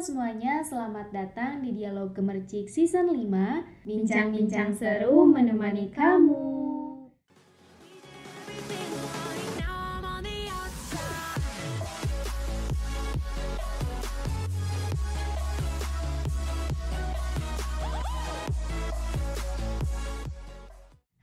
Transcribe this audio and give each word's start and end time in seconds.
semuanya, 0.00 0.64
selamat 0.64 1.12
datang 1.12 1.60
di 1.60 1.76
Dialog 1.76 2.16
Gemercik 2.16 2.72
Season 2.72 3.12
5 3.12 3.84
Bincang-bincang 3.84 4.72
seru 4.72 5.28
menemani 5.28 5.92
kamu. 5.92 6.56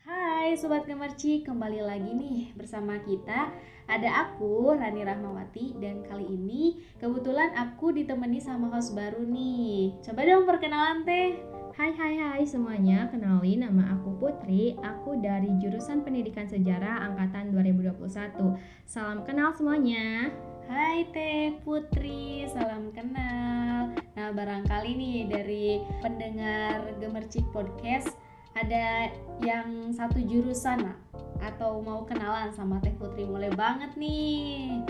Hai 0.05 0.53
Sobat 0.53 0.85
Gemercik, 0.85 1.49
kembali 1.49 1.81
lagi 1.81 2.13
nih 2.13 2.53
bersama 2.53 3.01
kita 3.01 3.49
Ada 3.87 4.27
aku, 4.27 4.75
Rani 4.75 5.07
Rahmawati 5.07 5.79
Dan 5.79 6.03
kali 6.03 6.27
ini 6.27 6.75
kebetulan 6.99 7.55
aku 7.55 7.95
ditemani 7.95 8.43
sama 8.43 8.67
host 8.67 8.91
baru 8.91 9.23
nih. 9.23 9.95
Coba 10.03 10.27
dong 10.27 10.43
perkenalan 10.43 11.07
teh. 11.07 11.39
Hai 11.77 11.93
hai 11.93 12.17
hai 12.19 12.43
semuanya, 12.43 13.07
kenalin 13.07 13.63
nama 13.63 13.95
aku 13.95 14.19
Putri. 14.19 14.75
Aku 14.83 15.15
dari 15.23 15.55
jurusan 15.63 16.03
pendidikan 16.03 16.49
sejarah 16.49 17.05
angkatan 17.05 17.55
2021 17.55 18.59
Salam 18.83 19.23
kenal 19.23 19.55
semuanya. 19.55 20.35
Hai 20.67 21.07
Teh 21.15 21.55
Putri, 21.63 22.43
salam 22.51 22.91
kenal. 22.91 23.95
Nah 24.19 24.29
barangkali 24.35 24.91
nih 24.99 25.17
dari 25.31 25.79
pendengar 26.03 26.91
Gemercik 26.99 27.47
Podcast 27.55 28.11
ada 28.51 29.13
yang 29.39 29.93
satu 29.93 30.17
jurusan 30.17 30.81
lah 30.81 31.06
atau 31.47 31.79
mau 31.79 32.03
kenalan 32.03 32.51
sama 32.51 32.83
Teh 32.83 32.91
Putri 32.95 33.23
boleh 33.23 33.51
banget 33.55 33.95
nih. 33.95 34.83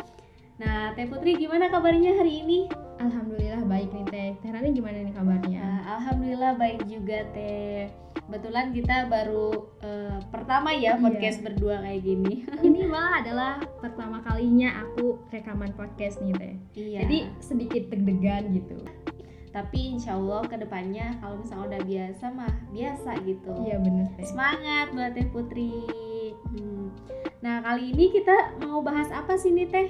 Nah, 0.58 0.90
Teh 0.98 1.06
Putri 1.06 1.38
gimana 1.38 1.70
kabarnya 1.70 2.18
hari 2.18 2.42
ini? 2.42 2.66
Alhamdulillah 2.98 3.62
baik 3.70 3.94
nih 3.94 4.06
Teh 4.10 4.30
Teh 4.42 4.50
Rani 4.50 4.74
gimana 4.74 5.06
nih 5.06 5.14
kabarnya? 5.14 5.62
Nah, 5.62 5.82
Alhamdulillah 6.02 6.58
baik 6.58 6.90
juga 6.90 7.22
Teh. 7.30 7.94
Kebetulan 8.18 8.74
kita 8.74 9.06
baru 9.06 9.70
uh, 9.86 10.18
pertama 10.34 10.74
ya 10.74 10.98
Iya. 10.98 11.00
podcast 11.00 11.46
berdua 11.46 11.80
kayak 11.86 12.02
gini. 12.02 12.34
Ini 12.68 12.90
malah 12.90 13.22
adalah 13.22 13.54
pertama 13.78 14.26
kalinya 14.26 14.82
aku 14.82 15.22
rekaman 15.30 15.78
podcast 15.78 16.20
nih 16.26 16.34
Teh 16.36 16.54
iya. 16.74 17.06
Jadi 17.06 17.18
sedikit 17.38 17.94
deg-degan 17.94 18.50
gitu 18.58 18.82
tapi 19.48 19.98
insya 19.98 20.14
Allah 20.14 20.46
ke 20.46 20.54
depannya 20.54 21.18
kalau 21.18 21.42
misalnya 21.42 21.66
udah 21.74 21.82
biasa 21.82 22.26
mah 22.30 22.54
biasa 22.70 23.12
gitu. 23.26 23.54
Iya 23.66 23.82
bener 23.82 24.06
Teh 24.14 24.30
Semangat 24.30 24.94
buat 24.94 25.18
Teh 25.18 25.26
Putri. 25.34 25.82
Hmm. 26.54 26.90
Nah 27.44 27.62
kali 27.62 27.94
ini 27.94 28.14
kita 28.14 28.58
mau 28.64 28.82
bahas 28.82 29.10
apa 29.14 29.38
sih 29.38 29.54
nih 29.54 29.68
Teh? 29.70 29.88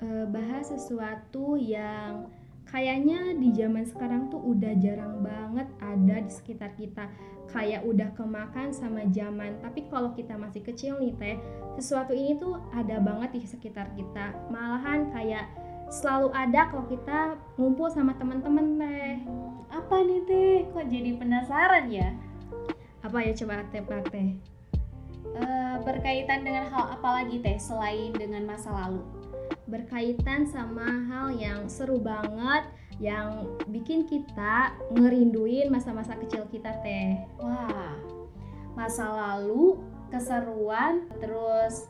Eh, 0.00 0.24
Bahas 0.32 0.72
sesuatu 0.72 1.60
yang 1.60 2.26
kayaknya 2.70 3.34
di 3.36 3.50
zaman 3.52 3.82
sekarang 3.84 4.30
tuh 4.30 4.40
udah 4.40 4.72
jarang 4.78 5.20
banget 5.20 5.66
ada 5.82 6.16
di 6.22 6.30
sekitar 6.30 6.70
kita 6.78 7.10
kayak 7.50 7.82
udah 7.82 8.14
kemakan 8.14 8.70
sama 8.70 9.02
zaman 9.10 9.58
tapi 9.58 9.90
kalau 9.90 10.14
kita 10.14 10.38
masih 10.38 10.62
kecil 10.62 11.02
nih 11.02 11.10
teh 11.18 11.36
sesuatu 11.74 12.14
ini 12.14 12.38
tuh 12.38 12.62
ada 12.70 13.02
banget 13.02 13.34
di 13.34 13.42
sekitar 13.42 13.90
kita 13.98 14.30
malahan 14.54 15.10
kayak 15.10 15.50
selalu 15.90 16.30
ada 16.30 16.70
kalau 16.70 16.86
kita 16.86 17.34
ngumpul 17.58 17.90
sama 17.90 18.14
teman-teman 18.14 18.78
teh 18.78 19.18
Apa 19.74 20.02
nih 20.06 20.22
Teh? 20.26 20.58
Kok 20.70 20.86
jadi 20.86 21.10
penasaran 21.18 21.90
ya? 21.90 22.14
apa 23.00 23.16
ya 23.24 23.32
coba 23.32 23.64
tebak 23.72 24.12
teh 24.12 24.36
Eh, 25.30 25.76
berkaitan 25.86 26.42
dengan 26.42 26.66
hal 26.66 26.98
apa 26.98 27.22
lagi 27.22 27.38
Teh 27.38 27.56
selain 27.56 28.10
dengan 28.14 28.44
masa 28.46 28.70
lalu? 28.74 29.02
berkaitan 29.70 30.50
sama 30.50 31.06
hal 31.06 31.30
yang 31.30 31.70
seru 31.70 32.02
banget 32.02 32.66
yang 32.98 33.46
bikin 33.70 34.02
kita 34.02 34.74
ngerinduin 34.90 35.70
masa-masa 35.70 36.18
kecil 36.18 36.42
kita 36.50 36.74
teh 36.82 37.22
Wah, 37.38 37.94
masa 38.74 39.06
lalu, 39.06 39.78
keseruan, 40.10 41.06
terus 41.22 41.86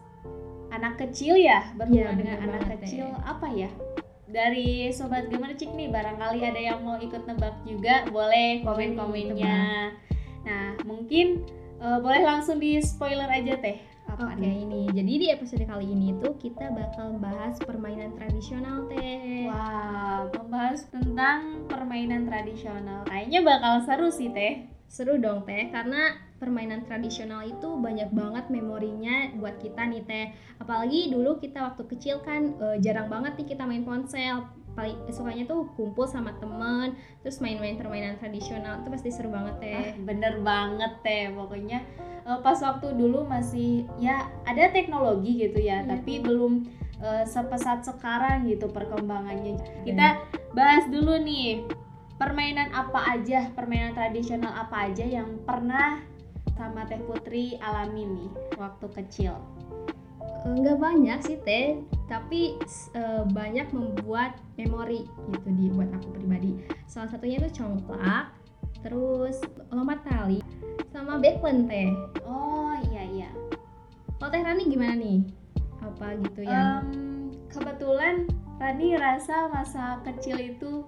anak 0.69 1.01
kecil 1.01 1.41
ya 1.41 1.73
berhubungan 1.75 2.15
Iya, 2.15 2.21
dengan 2.21 2.39
anak 2.53 2.63
kecil 2.79 3.09
Teh. 3.09 3.25
apa 3.25 3.49
ya? 3.49 3.71
Dari 4.31 4.93
sobat 4.95 5.27
gemercik 5.33 5.73
nih 5.75 5.89
barangkali 5.91 6.39
ada 6.45 6.61
yang 6.61 6.85
mau 6.85 7.01
ikut 7.01 7.25
nebak 7.27 7.57
juga 7.65 8.07
boleh 8.13 8.61
komen-komennya. 8.63 9.59
Nah 10.47 10.67
mungkin 10.87 11.43
eh, 11.81 11.99
boleh 11.99 12.23
langsung 12.23 12.57
di 12.57 12.79
spoiler 12.81 13.29
aja 13.29 13.57
teh 13.57 13.77
apa 14.07 14.27
Oke 14.27 14.43
nih? 14.43 14.67
ini 14.67 14.83
jadi 14.91 15.13
di 15.17 15.27
episode 15.31 15.63
kali 15.63 15.87
ini 15.87 16.19
tuh 16.19 16.35
kita 16.37 16.67
bakal 16.75 17.15
bahas 17.17 17.55
permainan 17.63 18.11
tradisional 18.13 18.85
teh 18.87 19.47
Wah, 19.47 20.27
membahas 20.31 20.85
tentang 20.91 21.65
permainan 21.67 22.27
tradisional. 22.27 23.07
Kayaknya 23.07 23.41
bakal 23.43 23.75
seru 23.83 24.09
sih 24.11 24.31
teh. 24.31 24.67
seru 24.91 25.23
dong 25.23 25.47
teh 25.47 25.71
karena 25.71 26.19
permainan 26.43 26.83
tradisional 26.83 27.47
itu 27.47 27.79
banyak 27.79 28.11
banget 28.11 28.51
memorinya 28.51 29.31
buat 29.39 29.63
kita 29.63 29.87
nih 29.87 30.03
teh 30.03 30.27
apalagi 30.59 31.15
dulu 31.15 31.39
kita 31.39 31.63
waktu 31.63 31.87
kecil 31.87 32.19
kan 32.27 32.59
eh, 32.59 32.77
jarang 32.83 33.07
banget 33.07 33.39
nih 33.39 33.55
kita 33.55 33.63
main 33.63 33.87
ponsel 33.87 34.51
paling 34.81 34.97
sukanya 35.13 35.45
tuh 35.45 35.69
kumpul 35.77 36.09
sama 36.09 36.33
temen 36.41 36.97
terus 37.21 37.37
main-main 37.45 37.77
permainan 37.77 38.17
tradisional 38.17 38.81
itu 38.81 38.89
pasti 38.89 39.13
seru 39.13 39.29
banget 39.29 39.61
teh. 39.61 39.77
Ah, 39.77 39.93
bener 40.09 40.41
banget 40.41 40.93
teh 41.05 41.29
pokoknya 41.37 41.85
eh, 42.25 42.39
pas 42.41 42.57
waktu 42.65 42.97
dulu 42.97 43.29
masih 43.29 43.85
ya 44.01 44.25
ada 44.49 44.73
teknologi 44.73 45.37
gitu 45.37 45.61
ya 45.61 45.85
Iya. 45.85 46.01
tapi 46.01 46.25
belum 46.25 46.65
eh, 47.05 47.25
sepesat 47.29 47.85
sekarang 47.85 48.49
gitu 48.49 48.73
perkembangannya. 48.73 49.85
Kita 49.85 50.17
bahas 50.57 50.89
dulu 50.89 51.21
nih 51.21 51.69
permainan 52.17 52.73
apa 52.73 53.21
aja 53.21 53.53
permainan 53.53 53.93
tradisional 53.93 54.53
apa 54.57 54.89
aja 54.89 55.05
yang 55.05 55.45
pernah 55.45 56.01
sama 56.57 56.89
teh 56.89 57.01
putri 57.05 57.61
alami 57.61 58.09
nih 58.09 58.31
waktu 58.57 58.87
kecil? 58.97 59.37
Nggak 60.45 60.77
banyak 60.81 61.19
sih 61.21 61.37
teh 61.45 61.81
tapi 62.11 62.59
eh, 62.99 63.25
banyak 63.31 63.71
membuat 63.71 64.35
memori 64.59 65.07
gitu 65.31 65.49
di 65.55 65.71
buat 65.71 65.87
aku 65.95 66.11
pribadi. 66.19 66.59
Salah 66.91 67.07
satunya 67.07 67.39
tuh 67.39 67.55
congklak 67.55 68.35
terus 68.83 69.39
lompat 69.71 70.03
tali 70.03 70.43
sama 70.91 71.23
backland 71.23 71.71
teh. 71.71 71.95
Oh 72.27 72.75
iya 72.91 73.07
iya. 73.07 73.31
Kalau 74.19 74.31
teh 74.35 74.43
Rani 74.43 74.67
gimana 74.67 74.99
nih? 74.99 75.23
Apa 75.81 76.19
gitu 76.19 76.45
ya 76.45 76.83
Em, 76.83 77.31
kebetulan 77.47 78.27
Rani 78.59 78.99
rasa 78.99 79.49
masa 79.49 80.03
kecil 80.05 80.37
itu 80.37 80.85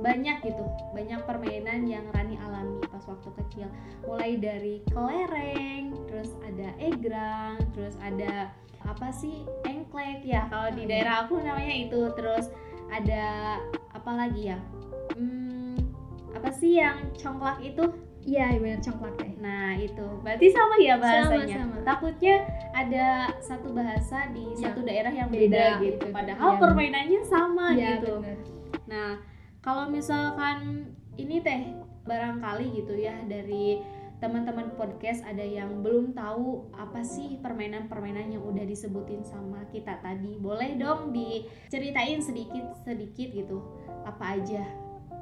banyak 0.00 0.40
gitu 0.48 0.64
banyak 0.96 1.20
permainan 1.28 1.84
yang 1.86 2.04
Rani 2.10 2.36
alami 2.42 2.82
pas 2.90 3.06
waktu 3.06 3.30
kecil. 3.46 3.68
Mulai 4.02 4.36
dari 4.42 4.74
kelereng 4.90 5.79
egrang 6.80 7.60
terus 7.76 7.94
ada 8.00 8.48
apa 8.80 9.12
sih 9.12 9.44
engklek 9.62 10.24
ya 10.24 10.48
kalau 10.48 10.72
di 10.72 10.82
iya. 10.82 10.90
daerah 10.90 11.14
aku 11.22 11.36
namanya 11.38 11.74
itu 11.76 12.00
terus 12.16 12.48
ada 12.88 13.56
apa 13.92 14.10
lagi 14.16 14.50
ya 14.50 14.58
Hmm, 15.10 15.74
apa 16.32 16.48
sih 16.48 16.78
yang 16.78 17.10
congklak 17.12 17.58
itu 17.60 17.82
iya 18.22 18.54
bener 18.56 18.78
congklak 18.78 19.18
teh 19.18 19.32
Nah 19.42 19.74
itu 19.74 20.06
berarti 20.22 20.46
sama 20.48 20.74
ya 20.78 20.94
bahasanya. 20.96 21.56
sama. 21.60 21.76
Takutnya 21.82 22.36
ada 22.70 23.06
satu 23.42 23.74
bahasa 23.74 24.30
di 24.30 24.54
Yang 24.54 24.62
satu 24.62 24.80
daerah 24.86 25.10
yang 25.10 25.28
beda, 25.28 25.50
beda 25.50 25.64
gitu. 25.82 26.06
gitu. 26.06 26.06
Padahal 26.14 26.50
Iya, 26.54 26.60
permainannya 26.62 27.20
sama 27.26 27.66
iya 27.74 27.98
gitu. 27.98 28.22
bener 28.22 28.38
Nah 28.86 29.10
kalau 29.60 29.90
misalkan 29.90 30.88
ini 31.18 31.42
teh 31.42 31.60
barangkali 32.06 32.66
gitu 32.80 32.94
ya 32.96 33.18
dari 33.26 33.82
teman-teman 34.20 34.76
podcast 34.76 35.24
ada 35.24 35.40
yang 35.40 35.80
belum 35.80 36.12
tahu 36.12 36.68
apa 36.76 37.00
sih 37.00 37.40
permainan-permainan 37.40 38.36
yang 38.36 38.44
udah 38.44 38.68
disebutin 38.68 39.24
sama 39.24 39.64
kita 39.72 39.96
tadi. 40.04 40.36
Boleh 40.36 40.76
dong 40.76 41.16
diceritain 41.16 42.20
sedikit-sedikit 42.20 43.28
gitu. 43.32 43.64
Apa 44.04 44.36
aja? 44.36 44.68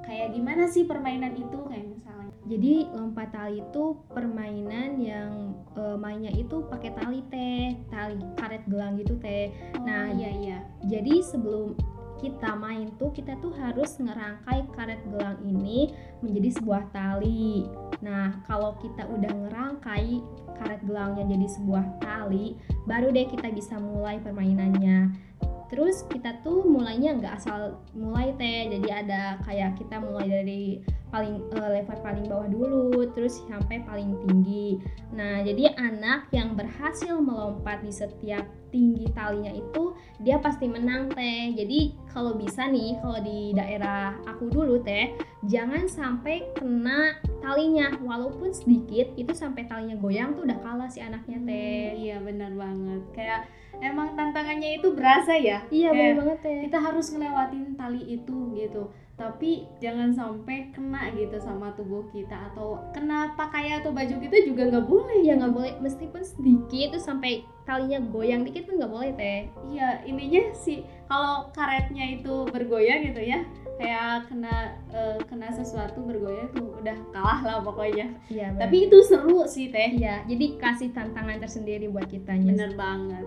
Kayak 0.02 0.34
gimana 0.34 0.66
sih 0.66 0.82
permainan 0.82 1.38
itu 1.38 1.58
kayak 1.70 1.86
misalnya? 1.86 2.34
Jadi 2.48 2.90
lompat 2.90 3.28
tali 3.30 3.62
itu 3.62 3.84
permainan 4.10 4.98
yang 4.98 5.54
eh, 5.78 5.96
mainnya 6.00 6.34
itu 6.34 6.66
pakai 6.66 6.90
tali 6.98 7.22
teh, 7.30 7.78
tali 7.92 8.18
karet 8.34 8.66
gelang 8.66 8.98
gitu 8.98 9.14
teh. 9.22 9.54
Oh, 9.78 9.86
Nah, 9.86 10.10
iya 10.10 10.30
iya. 10.34 10.58
Jadi 10.90 11.22
sebelum 11.22 11.78
kita 12.18 12.58
main 12.58 12.90
tuh 12.98 13.14
kita 13.14 13.38
tuh 13.38 13.54
harus 13.54 13.94
ngerangkai 14.02 14.66
karet 14.74 15.00
gelang 15.08 15.38
ini 15.46 15.94
menjadi 16.20 16.58
sebuah 16.58 16.90
tali. 16.90 17.64
Nah, 18.02 18.42
kalau 18.44 18.74
kita 18.82 19.06
udah 19.06 19.32
ngerangkai 19.46 20.22
karet 20.58 20.82
gelangnya 20.82 21.24
jadi 21.30 21.46
sebuah 21.58 21.86
tali, 22.02 22.58
baru 22.84 23.14
deh 23.14 23.26
kita 23.30 23.54
bisa 23.54 23.78
mulai 23.78 24.18
permainannya. 24.18 25.27
Terus 25.68 26.04
kita 26.08 26.40
tuh 26.40 26.64
mulainya 26.64 27.16
nggak 27.20 27.34
asal 27.44 27.80
mulai 27.92 28.32
teh, 28.40 28.72
jadi 28.72 29.04
ada 29.04 29.22
kayak 29.44 29.76
kita 29.76 30.00
mulai 30.00 30.26
dari 30.26 30.64
paling 31.08 31.40
uh, 31.56 31.72
level 31.72 31.98
paling 32.04 32.24
bawah 32.28 32.48
dulu 32.48 33.00
terus 33.16 33.40
sampai 33.48 33.80
paling 33.84 34.16
tinggi. 34.28 34.76
Nah 35.16 35.40
jadi 35.40 35.72
anak 35.76 36.28
yang 36.32 36.52
berhasil 36.52 37.16
melompat 37.16 37.80
di 37.80 37.92
setiap 37.92 38.44
tinggi 38.68 39.08
talinya 39.16 39.48
itu 39.48 39.96
dia 40.20 40.36
pasti 40.36 40.68
menang 40.68 41.08
teh. 41.12 41.56
Jadi 41.56 41.96
kalau 42.12 42.36
bisa 42.36 42.68
nih 42.68 43.00
kalau 43.00 43.18
di 43.24 43.56
daerah 43.56 44.20
aku 44.28 44.52
dulu 44.52 44.80
teh 44.84 45.16
jangan 45.48 45.88
sampai 45.88 46.44
kena 46.56 47.16
talinya. 47.48 47.86
Walaupun 48.04 48.52
sedikit 48.52 49.08
itu 49.16 49.32
sampai 49.32 49.64
talinya 49.64 49.96
goyang 49.96 50.36
tuh 50.36 50.44
udah 50.44 50.58
kalah 50.60 50.88
si 50.92 51.00
anaknya 51.00 51.40
teh. 51.48 51.80
hmm, 51.96 52.00
iya 52.04 52.16
benar 52.20 52.52
banget. 52.52 53.02
Kayak 53.16 53.40
emang 53.80 54.12
tantangannya 54.12 54.76
itu 54.76 54.92
berasa 54.92 55.32
ya? 55.32 55.64
Iya 55.72 55.96
benar 55.96 56.14
banget 56.20 56.38
teh. 56.44 56.58
kita 56.68 56.78
harus 56.78 57.06
ngelewatin 57.08 57.72
tali 57.80 58.02
itu 58.04 58.52
gitu. 58.52 58.92
Tapi 59.18 59.66
jangan 59.82 60.14
sampai 60.14 60.70
kena 60.70 61.10
gitu 61.16 61.42
sama 61.42 61.74
tubuh 61.74 62.06
kita 62.14 62.54
atau 62.54 62.78
kena 62.94 63.34
pakaian 63.34 63.82
atau 63.82 63.90
baju 63.90 64.14
kita 64.20 64.46
juga 64.46 64.68
nggak 64.68 64.86
boleh. 64.86 65.18
Ya 65.24 65.34
nggak 65.40 65.54
boleh. 65.56 65.72
Meskipun 65.80 66.22
sedikit 66.22 67.00
tuh 67.00 67.02
sampai 67.02 67.42
talinya 67.64 67.98
goyang 67.98 68.44
dikit 68.44 68.68
pun 68.68 68.78
nggak 68.78 68.92
boleh 68.92 69.10
teh. 69.16 69.48
Iya 69.72 70.04
intinya 70.04 70.52
sih 70.52 70.84
kalau 71.08 71.48
karetnya 71.56 72.20
itu 72.20 72.46
bergoyang 72.52 73.08
gitu 73.10 73.24
ya 73.24 73.42
kayak 73.78 74.26
kena 74.26 74.74
uh, 74.90 75.16
kena 75.30 75.48
sesuatu 75.54 76.02
bergoyang 76.02 76.50
tuh 76.52 76.74
udah 76.82 76.98
kalah 77.14 77.40
lah 77.46 77.58
pokoknya. 77.62 78.10
Iya 78.28 78.52
tapi 78.58 78.90
itu 78.90 78.98
seru 79.06 79.46
sih 79.46 79.70
teh. 79.70 79.94
Iya 79.96 80.26
jadi 80.26 80.58
kasih 80.58 80.90
tantangan 80.92 81.38
tersendiri 81.38 81.86
buat 81.88 82.10
kitanya 82.10 82.52
bener 82.52 82.72
banget. 82.74 83.26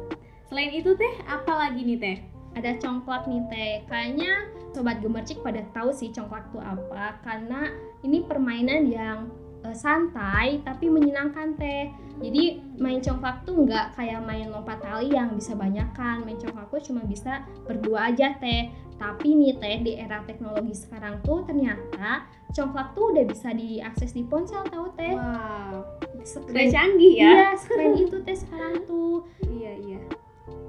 Selain 0.51 0.71
itu 0.75 0.92
teh 1.00 1.13
apa 1.25 1.51
lagi 1.56 1.81
nih 1.88 1.98
teh? 1.98 2.18
Ada 2.59 2.77
congklak 2.83 3.25
nih 3.31 3.44
teh. 3.48 3.74
Kayaknya 3.88 4.31
sobat 4.75 5.00
gemercik 5.00 5.39
pada 5.39 5.63
tahu 5.71 5.95
sih 5.95 6.12
congklak 6.12 6.48
itu 6.51 6.59
apa 6.59 7.19
karena 7.24 7.71
ini 8.03 8.24
permainan 8.24 8.88
yang 8.88 9.31
uh, 9.66 9.75
santai 9.75 10.62
tapi 10.66 10.88
menyenangkan 10.88 11.58
teh. 11.58 11.92
Jadi 12.22 12.62
main 12.78 13.02
congklak 13.02 13.42
tuh 13.50 13.66
nggak 13.66 13.98
kayak 13.98 14.22
main 14.22 14.54
lompat 14.54 14.78
tali 14.78 15.10
yang 15.10 15.34
bisa 15.34 15.58
banyak 15.58 15.90
kan 15.98 16.22
main 16.22 16.38
congklak 16.38 16.69
tuh 16.69 16.94
cuma 16.94 17.02
bisa 17.06 17.42
berdua 17.66 18.13
aja 18.13 18.38
teh. 18.38 18.69
Tapi 19.02 19.34
nih 19.34 19.58
teh 19.58 19.81
di 19.81 19.98
era 19.98 20.22
teknologi 20.25 20.78
sekarang 20.78 21.25
tuh 21.25 21.42
ternyata 21.50 22.30
congklak 22.54 22.94
tuh 22.94 23.16
udah 23.16 23.25
bisa 23.25 23.50
diakses 23.50 24.13
di 24.13 24.22
ponsel 24.28 24.62
tahu 24.69 24.94
teh. 24.94 25.18
Wow 25.18 26.02
udah 26.22 26.66
canggih 26.69 27.13
ya. 27.18 27.31
Iya 27.31 27.48
sekeren 27.58 27.94
itu 27.98 28.18
teh 28.22 28.38
sekarang 28.38 28.74
tuh. 28.86 29.25
Iya 29.46 29.72
iya. 29.81 30.00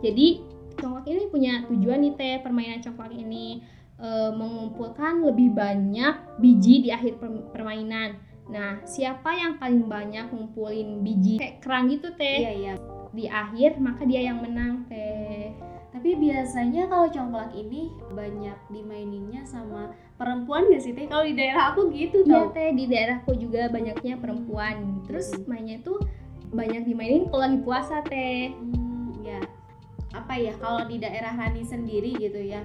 Jadi 0.00 0.26
congklak 0.80 1.06
ini 1.08 1.24
punya 1.28 1.52
tujuan 1.68 2.00
nih 2.02 2.14
teh 2.16 2.34
permainan 2.40 2.80
congklak 2.80 3.12
ini. 3.12 3.62
E, 4.02 4.08
mengumpulkan 4.34 5.22
lebih 5.22 5.54
banyak 5.54 6.42
biji 6.42 6.88
di 6.88 6.90
akhir 6.90 7.22
permainan. 7.54 8.18
Nah, 8.52 8.84
siapa 8.84 9.32
yang 9.32 9.56
paling 9.56 9.88
banyak 9.88 10.28
ngumpulin 10.28 11.00
biji 11.00 11.40
kayak 11.40 11.64
kerang 11.64 11.88
gitu 11.88 12.12
teh? 12.14 12.44
Iya, 12.44 12.52
iya. 12.52 12.74
Di 13.12 13.24
akhir 13.28 13.80
maka 13.80 14.04
dia 14.04 14.28
yang 14.28 14.44
menang 14.44 14.84
teh. 14.92 15.56
Tapi 15.92 16.16
biasanya 16.16 16.88
kalau 16.88 17.08
congklak 17.08 17.52
ini 17.56 17.88
banyak 18.12 18.56
dimaininnya 18.68 19.44
sama 19.48 19.92
perempuan 20.20 20.68
gak 20.68 20.84
sih 20.84 20.92
teh? 20.92 21.08
Kalau 21.08 21.24
di 21.24 21.32
daerah 21.32 21.72
aku 21.72 21.88
gitu 21.92 22.28
Iya 22.28 22.52
teh, 22.52 22.76
di 22.76 22.84
daerahku 22.88 23.32
juga 23.40 23.72
banyaknya 23.72 24.20
perempuan. 24.20 25.00
Terus 25.08 25.32
mainnya 25.48 25.80
tuh 25.80 26.00
banyak 26.52 26.84
dimainin 26.84 27.32
kalau 27.32 27.48
lagi 27.48 27.58
puasa 27.64 28.04
teh. 28.04 28.52
Hmm 28.52 28.92
apa 30.12 30.36
ya 30.36 30.52
kalau 30.60 30.84
di 30.84 31.00
daerah 31.00 31.32
Rani 31.32 31.64
sendiri 31.64 32.12
gitu 32.20 32.40
ya 32.40 32.60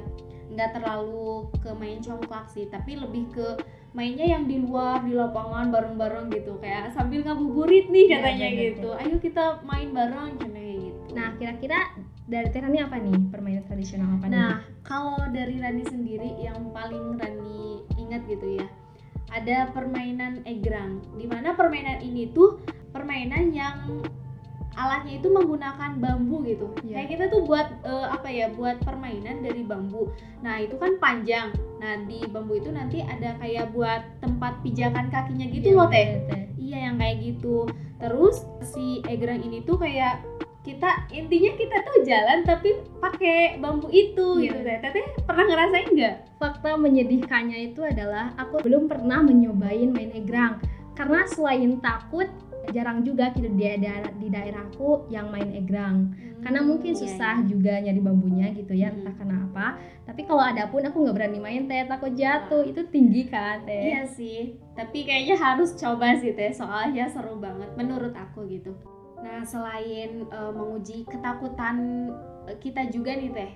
nggak 0.52 0.80
terlalu 0.80 1.48
ke 1.60 1.72
main 1.76 2.00
congklak 2.00 2.48
sih 2.52 2.68
tapi 2.68 2.96
lebih 3.00 3.28
ke 3.32 3.60
mainnya 3.96 4.28
yang 4.28 4.48
di 4.48 4.60
luar 4.60 5.04
di 5.04 5.16
lapangan 5.16 5.72
bareng-bareng 5.72 6.32
gitu. 6.34 6.60
Kayak 6.60 6.96
sambil 6.96 7.24
ngabuburit 7.24 7.88
nih 7.88 8.06
iya, 8.08 8.16
katanya 8.20 8.48
ya, 8.48 8.60
gitu. 8.72 8.90
ayo 8.98 9.16
kita 9.20 9.64
main 9.64 9.90
bareng 9.96 10.38
kayak 10.42 10.78
gitu. 10.92 11.02
Nah 11.16 11.28
kira-kira 11.40 11.80
dari 12.28 12.52
Rani 12.52 12.80
apa 12.84 13.00
nih 13.00 13.18
permainan 13.32 13.64
tradisional 13.72 14.20
apa 14.20 14.28
nah 14.28 14.60
nih? 14.60 14.84
kalau 14.84 15.16
dari 15.32 15.56
Rani 15.64 15.84
sendiri 15.88 16.36
yang 16.44 16.76
paling 16.76 17.16
Rani 17.16 17.88
ingat 17.96 18.28
gitu 18.28 18.60
ya 18.60 18.68
ada 19.32 19.72
permainan 19.72 20.44
egrang. 20.48 21.04
Di 21.16 21.28
mana 21.28 21.56
permainan 21.56 22.00
ini 22.04 22.32
tuh 22.32 22.60
permainan 22.96 23.52
yang 23.52 24.04
alatnya 24.78 25.18
itu 25.18 25.28
menggunakan 25.34 25.98
bambu 25.98 26.46
gitu. 26.46 26.70
Yeah. 26.86 27.02
kayak 27.02 27.10
kita 27.18 27.24
tuh 27.34 27.42
buat 27.50 27.68
uh, 27.82 28.14
apa 28.14 28.30
ya 28.30 28.54
buat 28.54 28.78
permainan 28.86 29.42
dari 29.42 29.66
bambu. 29.66 30.14
Nah 30.46 30.62
itu 30.62 30.78
kan 30.78 31.02
panjang. 31.02 31.50
Nah 31.82 32.06
di 32.06 32.22
bambu 32.30 32.62
itu 32.62 32.70
nanti 32.70 33.02
ada 33.02 33.34
kayak 33.42 33.74
buat 33.74 34.06
tempat 34.22 34.62
pijakan 34.62 35.10
kakinya 35.10 35.50
gitu 35.50 35.74
yeah, 35.74 35.78
loh 35.82 35.90
teh. 35.90 36.08
iya 36.62 36.78
yang 36.88 36.96
kayak 37.02 37.18
gitu. 37.26 37.66
Terus 37.98 38.46
si 38.62 39.02
egrang 39.10 39.42
ini 39.42 39.66
tuh 39.66 39.82
kayak 39.82 40.22
kita 40.62 41.08
intinya 41.16 41.52
kita 41.56 41.78
tuh 41.80 41.98
jalan 42.04 42.44
tapi 42.44 42.76
pakai 43.02 43.58
bambu 43.58 43.90
itu 43.90 44.46
yeah. 44.46 44.54
gitu 44.54 44.60
teh. 44.62 44.78
Teteh 44.78 45.06
pernah 45.26 45.46
ngerasain 45.50 45.90
nggak? 45.90 46.16
Fakta 46.38 46.78
menyedihkannya 46.78 47.74
itu 47.74 47.82
adalah 47.82 48.30
aku 48.38 48.62
belum 48.62 48.86
pernah 48.86 49.26
menyobain 49.26 49.90
main 49.90 50.14
egrang. 50.14 50.62
Karena 50.94 51.26
selain 51.30 51.78
takut 51.78 52.26
jarang 52.72 53.04
juga 53.04 53.32
gitu 53.36 53.48
di 53.52 53.64
daerah 53.80 54.12
di 54.16 54.28
daerahku 54.28 55.08
yang 55.08 55.32
main 55.32 55.52
egrang. 55.56 56.12
Hmm, 56.12 56.44
karena 56.44 56.62
mungkin 56.64 56.94
iya, 56.94 57.00
susah 57.00 57.36
iya. 57.44 57.48
juga 57.48 57.74
nyari 57.80 58.02
bambunya 58.04 58.48
gitu 58.54 58.74
ya 58.76 58.92
hmm. 58.92 58.98
entah 59.02 59.16
kenapa. 59.16 59.66
Tapi 60.08 60.22
kalau 60.24 60.44
ada 60.44 60.68
pun 60.72 60.84
aku 60.84 61.04
nggak 61.04 61.16
berani 61.16 61.40
main 61.40 61.64
teh. 61.66 61.84
Takut 61.88 62.14
jatuh. 62.16 62.64
Itu 62.68 62.88
tinggi 62.88 63.28
kan 63.28 63.64
teh? 63.64 63.94
Iya 63.94 64.04
sih. 64.08 64.56
Tapi 64.76 65.08
kayaknya 65.08 65.36
harus 65.40 65.76
coba 65.76 66.16
sih 66.20 66.32
teh. 66.36 66.52
Soalnya 66.52 67.08
seru 67.12 67.40
banget 67.40 67.72
menurut 67.76 68.16
aku 68.16 68.48
gitu. 68.48 68.76
Nah 69.24 69.42
selain 69.44 70.28
uh, 70.30 70.54
menguji 70.54 71.08
ketakutan 71.10 72.10
eh, 72.48 72.58
kita 72.60 72.88
juga 72.92 73.16
nih 73.18 73.32
teh. 73.34 73.52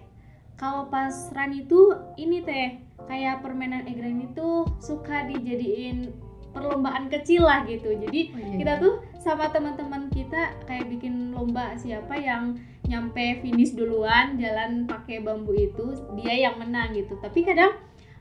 Kalau 0.59 0.89
pas 0.91 1.13
run 1.33 1.51
itu 1.55 1.95
ini 2.17 2.43
teh. 2.43 2.81
Kayak 3.09 3.41
permainan 3.41 3.89
egrang 3.89 4.21
itu 4.23 4.69
suka 4.77 5.25
dijadiin 5.25 6.30
perlombaan 6.51 7.07
kecil 7.07 7.47
lah 7.47 7.63
gitu. 7.65 7.95
Jadi 7.95 8.35
oh, 8.35 8.39
iya. 8.39 8.57
kita 8.59 8.73
iya. 8.77 8.83
tuh 8.83 8.93
sama 9.17 9.49
teman-teman 9.49 10.11
kita 10.11 10.55
kayak 10.67 10.87
bikin 10.91 11.31
lomba 11.31 11.75
siapa 11.79 12.15
yang 12.19 12.59
nyampe 12.85 13.39
finish 13.39 13.73
duluan 13.77 14.35
jalan 14.35 14.83
pakai 14.83 15.23
bambu 15.23 15.55
itu 15.55 15.95
dia 16.19 16.49
yang 16.51 16.59
menang 16.59 16.91
gitu. 16.95 17.15
Tapi 17.19 17.47
kadang 17.47 17.75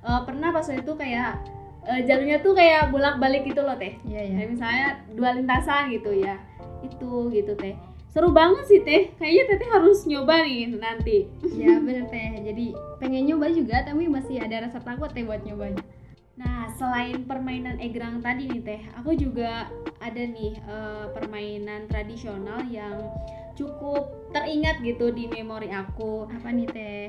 uh, 0.07 0.23
pernah 0.23 0.55
pas 0.55 0.67
itu 0.71 0.93
kayak 0.95 1.43
uh, 1.85 2.01
jalurnya 2.07 2.39
tuh 2.41 2.55
kayak 2.55 2.95
bolak-balik 2.95 3.47
gitu 3.47 3.61
loh 3.67 3.75
teh. 3.77 3.99
Iya, 4.07 4.21
iya. 4.31 4.35
kayak 4.41 4.51
misalnya 4.55 4.87
dua 5.15 5.31
lintasan 5.35 5.91
gitu 5.91 6.11
ya. 6.15 6.39
Itu 6.87 7.29
gitu 7.35 7.53
teh. 7.59 7.75
Seru 8.11 8.35
banget 8.35 8.67
sih 8.67 8.81
teh. 8.83 9.11
Kayaknya 9.19 9.45
teteh 9.55 9.69
harus 9.71 10.07
nyoba 10.07 10.43
nih 10.47 10.71
nanti. 10.79 11.19
Ya 11.55 11.79
bener 11.83 12.07
teh. 12.11 12.39
Jadi 12.47 12.75
pengen 13.03 13.27
nyoba 13.27 13.51
juga 13.51 13.83
tapi 13.83 14.07
masih 14.07 14.39
ada 14.39 14.71
rasa 14.71 14.79
takut 14.79 15.11
teh 15.11 15.27
buat 15.27 15.43
nyobanya 15.43 15.83
Nah, 16.41 16.73
selain 16.73 17.29
permainan 17.29 17.77
egrang 17.77 18.25
tadi 18.25 18.49
nih 18.49 18.63
Teh, 18.65 18.83
aku 18.97 19.13
juga 19.13 19.69
ada 20.01 20.23
nih 20.25 20.57
uh, 20.65 21.13
permainan 21.13 21.85
tradisional 21.85 22.65
yang 22.73 22.97
cukup 23.53 24.33
teringat 24.33 24.81
gitu 24.81 25.13
di 25.13 25.29
memori 25.29 25.69
aku. 25.69 26.25
Apa 26.33 26.49
nih 26.49 26.69
Teh? 26.73 27.07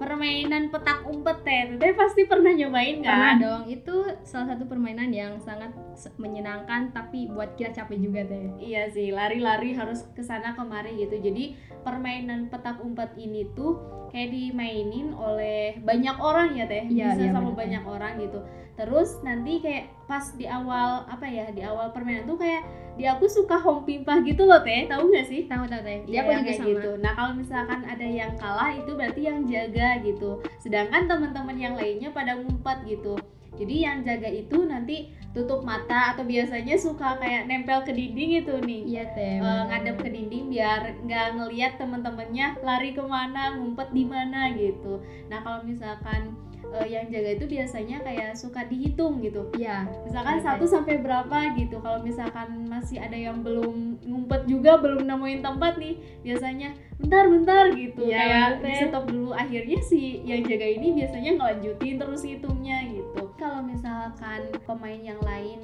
permainan 0.00 0.72
petak 0.72 1.04
umpet 1.04 1.44
teh. 1.44 1.76
Teh 1.76 1.92
pasti 1.92 2.24
pernah 2.24 2.56
nyobain 2.56 3.04
kan? 3.04 3.12
Pernah 3.12 3.34
dong. 3.36 3.62
Itu 3.68 4.08
salah 4.24 4.56
satu 4.56 4.64
permainan 4.64 5.12
yang 5.12 5.36
sangat 5.44 5.76
menyenangkan 6.16 6.96
tapi 6.96 7.28
buat 7.28 7.52
kita 7.60 7.84
capek 7.84 8.00
juga 8.00 8.24
teh. 8.24 8.48
Iya 8.56 8.88
sih 8.88 9.12
lari-lari 9.12 9.76
harus 9.76 10.08
ke 10.16 10.24
sana 10.24 10.56
kemari 10.56 10.96
gitu. 11.04 11.20
Jadi 11.20 11.52
permainan 11.84 12.48
petak 12.48 12.80
umpet 12.80 13.12
ini 13.20 13.44
tuh 13.52 13.76
kayak 14.10 14.30
dimainin 14.34 15.14
oleh 15.14 15.78
banyak 15.80 16.16
orang 16.18 16.58
ya 16.58 16.66
teh? 16.66 16.84
Ya, 16.90 17.14
bisa 17.14 17.22
ya, 17.26 17.32
sama 17.32 17.54
bener. 17.54 17.58
banyak 17.58 17.84
orang 17.86 18.12
gitu. 18.18 18.40
Terus 18.80 19.20
nanti 19.20 19.60
kayak 19.60 19.92
pas 20.08 20.24
di 20.34 20.48
awal 20.48 21.04
apa 21.04 21.28
ya 21.28 21.52
di 21.52 21.60
awal 21.60 21.92
permainan 21.92 22.24
tuh 22.24 22.40
kayak 22.40 22.64
di 22.96 23.04
aku 23.04 23.28
suka 23.28 23.60
home 23.60 23.84
pimpah 23.84 24.24
gitu 24.24 24.48
loh 24.48 24.64
teh. 24.64 24.88
Tahu 24.88 25.04
nggak 25.12 25.26
sih? 25.28 25.44
Tahu 25.46 25.68
tahu 25.68 25.82
teh. 25.84 25.98
Dia 26.08 26.16
ya, 26.16 26.20
aku 26.24 26.32
juga 26.40 26.52
sama. 26.56 26.68
gitu. 26.72 26.90
Nah 26.98 27.12
kalau 27.12 27.32
misalkan 27.36 27.80
ada 27.84 28.06
yang 28.06 28.32
kalah 28.40 28.70
itu 28.72 28.90
berarti 28.96 29.20
yang 29.28 29.38
jaga 29.44 29.88
gitu. 30.00 30.30
Sedangkan 30.58 31.04
teman-teman 31.04 31.56
yang 31.60 31.74
lainnya 31.76 32.08
pada 32.08 32.40
ngumpet 32.40 32.88
gitu. 32.88 33.20
Jadi 33.60 33.74
yang 33.84 34.00
jaga 34.00 34.32
itu 34.32 34.64
nanti 34.64 35.12
tutup 35.36 35.60
mata 35.60 36.16
atau 36.16 36.24
biasanya 36.24 36.80
suka 36.80 37.20
kayak 37.20 37.44
nempel 37.44 37.84
ke 37.84 37.92
dinding 37.92 38.40
itu 38.40 38.54
nih. 38.64 38.80
Iya 38.96 39.04
teh 39.12 39.36
uh, 39.44 39.68
ngadep 39.68 40.00
ke 40.00 40.08
dinding 40.08 40.39
biar 40.50 40.98
nggak 41.06 41.26
ngelihat 41.38 41.72
teman-temannya 41.78 42.58
lari 42.66 42.90
ke 42.90 43.02
mana 43.06 43.54
ngumpet 43.54 43.94
di 43.94 44.04
mana 44.04 44.50
gitu 44.58 44.98
nah 45.30 45.38
kalau 45.46 45.62
misalkan 45.62 46.34
uh, 46.74 46.86
yang 46.86 47.06
jaga 47.08 47.38
itu 47.38 47.46
biasanya 47.46 48.02
kayak 48.04 48.36
suka 48.36 48.64
dihitung 48.68 49.18
gitu. 49.24 49.48
Iya. 49.56 49.88
Misalkan 50.06 50.38
satu 50.44 50.64
sampai 50.68 51.00
berapa 51.00 51.56
gitu. 51.56 51.80
Kalau 51.82 52.04
misalkan 52.04 52.68
masih 52.68 53.00
ada 53.00 53.16
yang 53.16 53.42
belum 53.42 54.00
ngumpet 54.04 54.46
juga, 54.46 54.78
belum 54.78 55.08
nemuin 55.08 55.40
tempat 55.42 55.80
nih, 55.80 55.98
biasanya 56.22 56.76
bentar-bentar 57.00 57.74
gitu. 57.74 58.06
Iya, 58.06 58.60
kayak 58.60 58.92
stop 58.92 59.08
dulu. 59.08 59.32
Akhirnya 59.34 59.80
si 59.82 60.22
yang 60.22 60.44
jaga 60.46 60.66
ini 60.68 60.94
biasanya 60.94 61.30
ngelanjutin 61.40 61.96
terus 61.98 62.22
hitungnya 62.22 62.86
gitu. 62.86 63.32
Kalau 63.40 63.64
misal 63.64 64.00
misalkan 64.00 64.48
pemain 64.64 65.02
yang 65.02 65.20
lain 65.20 65.60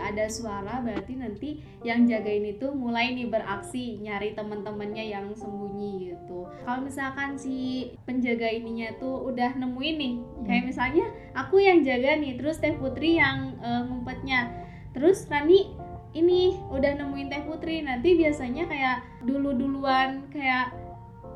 nggak 0.00 0.16
ada 0.16 0.26
suara 0.32 0.80
berarti 0.80 1.12
nanti 1.12 1.50
yang 1.84 2.08
jagain 2.08 2.40
itu 2.48 2.72
mulai 2.72 3.12
nih 3.12 3.28
beraksi 3.28 4.00
nyari 4.00 4.32
teman-temannya 4.32 5.12
yang 5.12 5.28
sembunyi 5.36 6.16
gitu 6.16 6.48
kalau 6.64 6.80
misalkan 6.80 7.36
si 7.36 7.92
penjaga 8.08 8.48
ininya 8.48 8.96
tuh 8.96 9.28
udah 9.28 9.60
nemuin 9.60 9.96
nih 10.00 10.14
Iya. 10.16 10.44
kayak 10.48 10.64
misalnya 10.72 11.06
aku 11.36 11.60
yang 11.60 11.84
jaga 11.84 12.16
nih 12.16 12.40
terus 12.40 12.56
teh 12.56 12.72
putri 12.80 13.20
yang 13.20 13.60
eh, 13.60 13.82
ngumpetnya 13.84 14.48
terus 14.96 15.28
Rani 15.28 15.76
ini 16.16 16.56
udah 16.72 16.96
nemuin 16.96 17.28
teh 17.28 17.42
putri 17.44 17.84
nanti 17.84 18.16
biasanya 18.16 18.64
kayak 18.66 18.96
dulu 19.28 19.52
duluan 19.52 20.24
kayak 20.32 20.72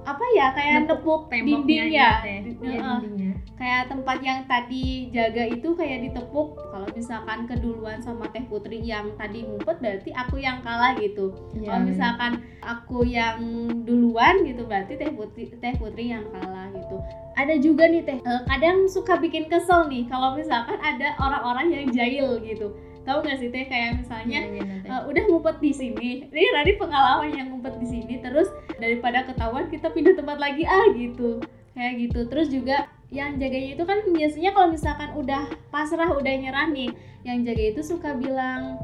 apa 0.04 0.24
ya 0.30 0.46
kayak 0.50 0.84
nepuk, 0.84 1.26
Temboknya 1.26 1.64
dinding 1.64 1.82
gitu, 1.82 1.96
ya 1.96 2.10
Iya, 2.20 2.76
heeh. 2.76 2.98
dindingnya. 3.00 3.32
kayak 3.54 3.82
tempat 3.86 4.18
yang 4.20 4.40
tadi 4.44 4.84
jaga 5.08 5.44
itu 5.46 5.68
kayak 5.72 5.98
ditepuk 6.02 6.48
kalau 6.66 6.88
misalkan 6.90 7.38
keduluan 7.44 7.98
sama 7.98 8.28
teh 8.28 8.42
putri 8.42 8.78
yang 8.78 9.14
tadi 9.14 9.42
ngumpet 9.42 9.78
berarti 9.78 10.10
aku 10.12 10.36
yang 10.36 10.60
kalah 10.60 10.92
gitu 10.94 11.32
Iya, 11.52 11.64
kalau 11.64 11.78
bener. 11.78 11.88
misalkan 11.88 12.32
aku 12.60 12.98
yang 13.02 13.38
duluan 13.80 14.42
gitu 14.42 14.62
berarti 14.62 14.92
teh 14.94 15.08
putri 15.08 15.48
teh 15.50 15.74
putri 15.74 16.10
yang 16.10 16.26
kalah 16.28 16.68
gitu 16.70 16.96
ada 17.34 17.54
juga 17.56 17.84
nih 17.86 18.02
teh 18.02 18.18
eh, 18.18 18.40
kadang 18.44 18.84
suka 18.86 19.16
bikin 19.16 19.46
kesel 19.46 19.86
nih 19.86 20.04
kalau 20.04 20.34
misalkan 20.34 20.76
ada 20.78 21.16
orang-orang 21.16 21.72
yang 21.72 21.86
jahil 21.88 22.36
gitu 22.38 22.76
tahu 23.04 23.22
nggak 23.24 23.38
sih 23.38 23.48
teh 23.52 23.64
kayak 23.68 24.00
misalnya 24.00 24.40
bener, 24.48 24.80
Teh. 24.82 24.90
Eh, 24.90 25.02
udah 25.08 25.22
ngumpet 25.28 25.56
di 25.60 25.72
sini. 25.72 26.10
Ini 26.28 26.50
tadi 26.56 26.72
pengalaman 26.80 27.30
yang 27.32 27.48
ngumpet 27.52 27.76
di 27.78 27.86
sini 27.86 28.14
terus 28.24 28.48
daripada 28.80 29.28
ketahuan 29.28 29.68
kita 29.68 29.92
pindah 29.92 30.16
tempat 30.16 30.40
lagi 30.40 30.64
ah 30.64 30.88
gitu. 30.96 31.44
Kayak 31.76 31.92
gitu. 32.08 32.20
Terus 32.26 32.48
juga 32.50 32.88
yang 33.12 33.38
jaganya 33.38 33.78
itu 33.78 33.84
kan 33.86 33.98
biasanya 34.10 34.50
kalau 34.56 34.68
misalkan 34.74 35.10
udah 35.14 35.46
pasrah 35.70 36.10
udah 36.10 36.32
nyerah 36.34 36.66
nih, 36.72 36.90
yang 37.22 37.46
jaga 37.46 37.64
itu 37.76 37.82
suka 37.84 38.16
bilang? 38.18 38.80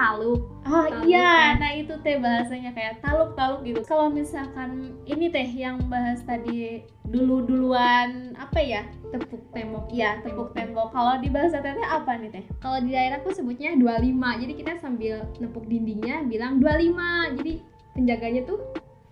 Taluk 0.00 0.40
Oh 0.64 0.86
Taluk, 0.86 1.04
iya, 1.04 1.28
Teh. 1.50 1.60
nah 1.60 1.72
itu 1.74 1.92
teh 2.00 2.16
bahasanya 2.16 2.70
kayak 2.70 3.02
taluk-taluk 3.02 3.60
gitu. 3.66 3.80
Kalau 3.82 4.06
misalkan 4.06 4.94
ini 5.04 5.26
teh 5.28 5.44
yang 5.44 5.76
bahas 5.90 6.22
tadi 6.22 6.86
dulu-duluan 7.04 8.32
apa 8.38 8.60
ya? 8.60 8.82
tepuk 9.10 9.42
tembok 9.50 9.90
Iya, 9.90 10.22
tepuk 10.22 10.54
tembok. 10.54 10.94
Kalau 10.94 11.18
di 11.18 11.26
bahasa 11.28 11.58
teteh 11.58 11.82
apa 11.82 12.16
nih 12.16 12.30
teh? 12.30 12.44
kalau 12.62 12.78
di 12.78 12.94
daerahku 12.94 13.34
sebutnya 13.34 13.74
25 13.74 14.40
jadi 14.40 14.52
kita 14.54 14.72
sambil 14.78 15.26
nepuk 15.36 15.66
dindingnya 15.66 16.22
bilang 16.24 16.62
25 16.62 17.36
jadi 17.42 17.52
penjaganya 17.92 18.42
tuh 18.46 18.58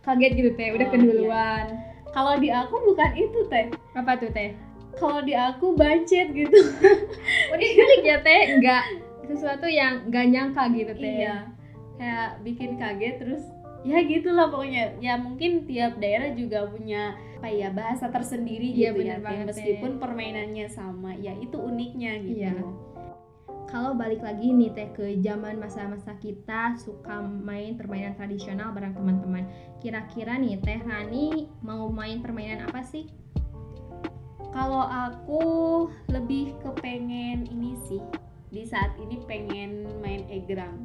kaget 0.00 0.33
gitu 0.38 0.50
teh 0.54 0.68
udah 0.73 0.87
Oh, 0.87 0.92
keduluan 0.95 1.64
Kalau 2.09 2.35
di 2.38 2.49
aku 2.49 2.75
bukan 2.87 3.11
itu 3.12 3.40
teh. 3.50 3.66
apa 3.92 4.14
tuh 4.16 4.30
teh 4.30 4.54
kalau 4.95 5.21
di 5.21 5.35
aku 5.35 5.75
bancet 5.75 6.30
gitu 6.30 6.59
udah 7.52 7.68
balik 7.75 8.02
ya 8.02 8.16
teh 8.23 8.42
enggak 8.54 8.85
sesuatu 9.28 9.68
yang 9.68 10.08
nggak 10.08 10.26
nyangka 10.32 10.62
gitu 10.73 10.92
teh 10.97 11.12
iya 11.20 11.37
kayak 11.99 12.40
bikin 12.42 12.75
kaget 12.75 13.14
terus 13.20 13.44
ya 13.85 14.02
gitulah 14.02 14.49
pokoknya 14.49 14.99
ya 14.99 15.14
mungkin 15.14 15.62
tiap 15.64 16.00
daerah 16.00 16.35
juga 16.35 16.66
punya 16.66 17.14
apa 17.38 17.47
ya 17.47 17.70
bahasa 17.70 18.11
tersendiri 18.11 18.75
Iya, 18.75 18.90
gitu 18.90 19.06
ya 19.06 19.14
Teh. 19.14 19.23
banget, 19.23 19.44
Teh. 19.44 19.49
meskipun 19.54 19.92
permainannya 20.02 20.66
sama 20.66 21.14
ya 21.14 21.30
itu 21.38 21.54
uniknya 21.54 22.18
gitu 22.18 22.42
Iya. 22.42 22.54
kalau 23.68 23.94
balik 23.94 24.25
lagi 24.25 24.50
nih 24.50 24.73
teh 24.73 24.88
ke 24.90 25.20
zaman 25.20 25.61
masa-masa 25.61 26.16
kita 26.18 26.75
suka 26.75 27.20
main 27.23 27.76
permainan 27.76 28.16
tradisional 28.16 28.73
bareng 28.73 28.97
teman-teman 28.97 29.44
kira-kira 29.78 30.35
nih 30.35 30.58
teh 30.58 30.80
Rani 30.82 31.47
mau 31.62 31.87
main 31.87 32.18
permainan 32.18 32.66
apa 32.66 32.82
sih 32.82 33.06
kalau 34.50 34.82
aku 34.82 35.42
lebih 36.08 36.56
kepengen 36.58 37.47
ini 37.47 37.76
sih 37.87 38.02
di 38.48 38.62
saat 38.62 38.96
ini 38.96 39.20
pengen 39.24 39.70
main 39.98 40.24
egrang 40.26 40.80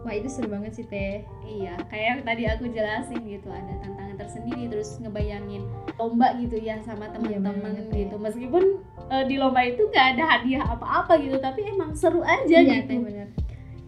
wah 0.00 0.14
itu 0.14 0.30
seru 0.30 0.46
banget 0.48 0.72
sih 0.74 0.86
teh 0.86 1.24
Iya, 1.42 1.74
kayak 1.88 2.22
tadi 2.22 2.44
aku 2.44 2.68
jelasin 2.68 3.18
gitu 3.24 3.48
ada 3.48 3.72
tantangan 3.80 4.14
tersendiri 4.16 4.68
terus 4.68 4.94
ngebayangin 4.98 5.64
lomba 5.96 6.36
gitu 6.38 6.54
ya 6.54 6.78
sama 6.82 7.08
Iya, 7.08 7.40
teman-teman 7.40 7.72
Teh. 7.88 8.04
gitu. 8.04 8.14
Meskipun 8.14 8.78
eh, 9.08 9.24
di 9.26 9.34
lomba 9.36 9.64
itu 9.64 9.82
nggak 9.82 10.06
ada 10.14 10.24
hadiah 10.28 10.62
apa-apa 10.68 11.18
gitu, 11.18 11.40
tapi 11.40 11.66
emang 11.66 11.96
seru 11.96 12.20
aja 12.22 12.46
iya 12.54 12.84
teh 12.84 12.94
gitu. 12.94 13.02
bener 13.02 13.28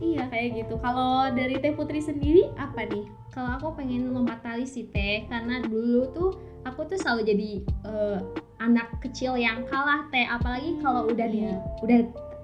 Iya 0.01 0.25
kayak 0.27 0.49
gitu. 0.57 0.81
Kalau 0.81 1.29
dari 1.31 1.61
Teh 1.61 1.77
Putri 1.77 2.01
sendiri 2.01 2.49
apa 2.57 2.85
nih? 2.85 3.05
kalau 3.31 3.55
aku 3.55 3.79
pengen 3.79 4.11
lompat 4.11 4.43
tali 4.43 4.67
sih 4.67 4.91
teh 4.91 5.23
karena 5.31 5.63
dulu 5.63 6.11
tuh 6.11 6.31
aku 6.67 6.83
tuh 6.83 6.99
selalu 6.99 7.23
jadi 7.29 7.51
eh, 7.87 8.19
anak 8.59 8.99
kecil 8.99 9.39
yang 9.39 9.63
kalah 9.65 10.11
teh 10.11 10.27
apalagi 10.27 10.75
kalau 10.83 11.07
udah 11.07 11.29
di 11.31 11.47
Iya. 11.47 11.55
udah 11.79 11.99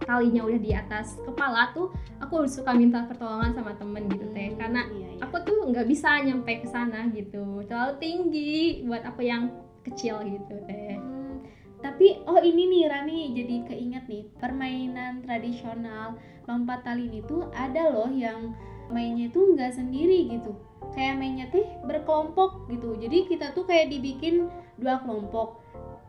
talinya 0.07 0.47
udah 0.47 0.61
di 0.63 0.73
atas 0.73 1.19
kepala 1.27 1.75
tuh 1.75 1.91
aku 2.23 2.47
suka 2.47 2.73
minta 2.73 3.05
pertolongan 3.05 3.53
sama 3.53 3.75
temen 3.75 4.07
gitu 4.07 4.31
teh. 4.33 4.55
Hmm, 4.55 4.59
karena 4.63 4.83
iya, 4.95 5.09
iya. 5.19 5.21
aku 5.27 5.37
tuh 5.43 5.59
nggak 5.69 5.87
bisa 5.91 6.23
nyampe 6.23 6.63
ke 6.63 6.69
sana 6.71 7.11
gitu. 7.13 7.67
Terlalu 7.67 7.95
tinggi 7.99 8.55
buat 8.87 9.03
aku 9.03 9.27
yang 9.27 9.51
kecil 9.83 10.23
gitu 10.25 10.55
teh. 10.65 10.97
Hmm, 10.97 11.43
tapi 11.83 12.23
oh 12.25 12.39
ini 12.41 12.71
nih 12.71 12.85
Rani 12.89 13.21
jadi 13.35 13.57
keinget 13.67 14.05
nih 14.07 14.25
permainan 14.39 15.27
tradisional 15.27 16.17
lompat 16.47 16.87
tali 16.87 17.11
ini 17.11 17.21
tuh 17.27 17.51
ada 17.51 17.91
loh 17.91 18.09
yang 18.09 18.55
mainnya 18.87 19.27
tuh 19.35 19.59
nggak 19.59 19.75
sendiri 19.75 20.31
gitu. 20.31 20.55
Kayak 20.95 21.19
mainnya 21.19 21.47
teh 21.51 21.67
berkelompok 21.83 22.71
gitu. 22.71 22.95
Jadi 22.97 23.27
kita 23.27 23.51
tuh 23.53 23.67
kayak 23.67 23.91
dibikin 23.91 24.47
dua 24.79 25.03
kelompok. 25.03 25.59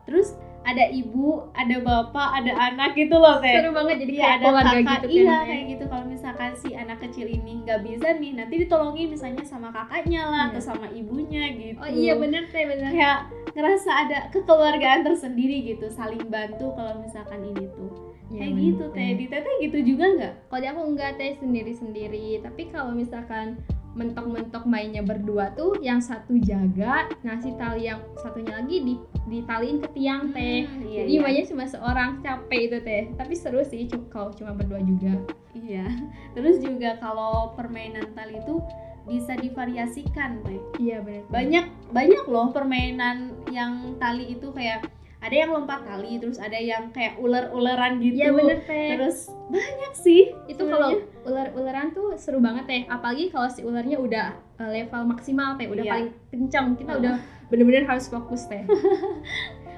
Terus 0.05 0.37
ada 0.67 0.83
ibu 0.85 1.27
ada 1.53 1.75
bapak 1.79 2.29
ada 2.35 2.51
anak 2.53 2.91
gitu 2.93 3.15
loh 3.15 3.39
teh 3.39 3.55
seru 3.55 3.71
banget 3.71 4.03
jadi 4.03 4.11
Iya 4.11 4.19
kayak 4.19 4.35
ada 4.35 4.43
keluarga 4.43 4.67
kakak. 4.67 4.83
gitu 4.83 4.91
kan 4.91 5.07
iya 5.07 5.23
Teh. 5.31 5.45
kayak 5.47 5.63
gitu. 5.65 5.83
Kalau 5.87 6.05
misalkan 6.05 6.51
si 6.53 6.69
anak 6.73 6.97
kecil 6.99 7.25
ini 7.25 7.51
nggak 7.63 7.79
bisa 7.81 8.07
nih 8.13 8.31
nanti 8.33 8.55
ditolongin 8.59 9.07
misalnya 9.07 9.43
sama 9.43 9.69
kakaknya 9.69 10.21
lah 10.23 10.43
Iya. 10.43 10.49
atau 10.51 10.61
sama 10.61 10.87
ibunya 10.89 11.43
gitu. 11.53 11.77
Oh 11.77 11.87
iya 11.87 12.13
bener 12.13 12.43
teh 12.47 12.63
bener 12.63 12.89
kayak 12.89 13.19
ngerasa 13.53 13.89
ada 13.89 14.17
kekeluargaan 14.29 15.01
tersendiri 15.01 15.63
gitu 15.65 15.87
saling 15.89 16.27
bantu 16.27 16.69
kalau 16.73 16.99
misalkan 16.99 17.41
ini 17.45 17.65
tuh. 17.71 17.89
Iya, 18.27 18.43
kayak 18.43 18.53
gitu 18.59 18.83
teh. 18.91 19.09
di 19.15 19.25
teteh 19.25 19.53
gitu 19.61 19.77
juga 19.87 20.05
nggak? 20.11 20.33
Kalau 20.45 20.59
di 20.59 20.67
aku 20.67 20.81
enggak 20.85 21.11
teh 21.15 21.31
sendiri 21.33 21.71
sendiri 21.71 22.43
tapi 22.43 22.67
kalau 22.67 22.91
misalkan 22.91 23.55
mentok-mentok 23.97 24.69
mainnya 24.69 25.01
berdua 25.01 25.51
tuh 25.57 25.81
yang 25.81 25.97
satu 25.97 26.37
jaga 26.37 27.09
nah 27.25 27.41
si 27.41 27.49
tali 27.57 27.89
yang 27.89 27.97
satunya 28.21 28.61
lagi 28.61 28.85
di 28.85 28.95
ditaliin 29.27 29.83
ke 29.83 29.87
tiang 29.91 30.31
teh. 30.31 30.63
Hmm, 30.63 30.87
iya, 30.87 31.03
jadi 31.03 31.13
iya. 31.19 31.21
mainnya 31.21 31.45
cuma 31.51 31.65
seorang 31.67 32.09
capek 32.23 32.61
itu 32.71 32.77
teh. 32.81 33.03
Tapi 33.19 33.33
seru 33.35 33.61
sih 33.61 33.85
kalau 34.07 34.31
cuma 34.33 34.55
berdua 34.55 34.79
juga. 34.81 35.13
Iya. 35.51 35.85
Terus 36.35 36.63
juga 36.63 36.95
kalau 37.03 37.53
permainan 37.53 38.15
tali 38.15 38.39
itu 38.39 38.63
bisa 39.07 39.35
divariasikan 39.35 40.43
teh. 40.47 40.59
Iya 40.79 41.03
bener. 41.03 41.23
Teh. 41.27 41.31
banyak 41.31 41.65
banyak 41.91 42.23
loh 42.27 42.51
permainan 42.55 43.35
yang 43.51 43.95
tali 43.99 44.35
itu 44.35 44.51
kayak 44.55 44.87
ada 45.17 45.33
yang 45.33 45.49
lompat 45.49 45.81
tali 45.81 46.17
terus 46.17 46.37
ada 46.37 46.53
yang 46.53 46.89
kayak 46.89 47.17
ular-ularan 47.17 47.97
gitu. 47.97 48.21
Iya 48.21 48.29
bener 48.31 48.59
teh. 48.63 48.89
Terus 48.93 49.17
banyak 49.49 49.93
sih 49.93 50.29
itu 50.45 50.61
kalau 50.61 50.93
ular-ularan 51.23 51.89
tuh 51.89 52.13
seru 52.15 52.37
banget 52.37 52.65
teh. 52.65 52.81
Apalagi 52.85 53.27
kalau 53.27 53.49
si 53.49 53.61
ularnya 53.61 53.97
udah 53.97 54.27
uh, 54.57 54.69
level 54.69 55.03
maksimal 55.07 55.57
teh. 55.57 55.65
Udah 55.65 55.81
Iya. 55.81 55.91
paling 55.91 56.09
kencang 56.29 56.65
kita 56.75 56.91
Oh. 56.93 56.99
udah 57.01 57.15
bener-bener 57.47 57.83
harus 57.83 58.05
fokus 58.05 58.45
teh. 58.45 58.61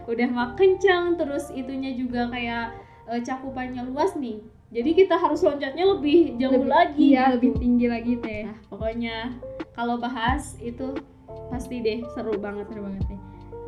Udah 0.06 0.26
mak 0.26 0.58
kencang 0.58 1.16
terus 1.16 1.54
itunya 1.54 1.94
juga 1.94 2.26
kayak 2.28 2.74
eh, 3.08 3.22
cakupannya 3.22 3.86
luas 3.86 4.18
nih. 4.18 4.42
Jadi 4.70 4.94
kita 4.96 5.14
harus 5.16 5.42
loncatnya 5.42 5.86
lebih 5.88 6.34
jauh 6.36 6.50
Lebih- 6.52 6.66
lagi 6.68 7.06
iya 7.10 7.30
gitu. 7.30 7.34
lebih 7.38 7.52
tinggi 7.58 7.88
lagi 7.88 8.14
teh. 8.18 8.42
Nah 8.44 8.58
pokoknya 8.68 9.38
kalau 9.72 9.98
bahas 9.98 10.58
itu 10.58 10.98
pasti 11.48 11.78
deh 11.80 12.02
seru 12.12 12.36
banget. 12.36 12.66
Seru 12.70 12.84
banget 12.84 13.06
teh 13.06 13.20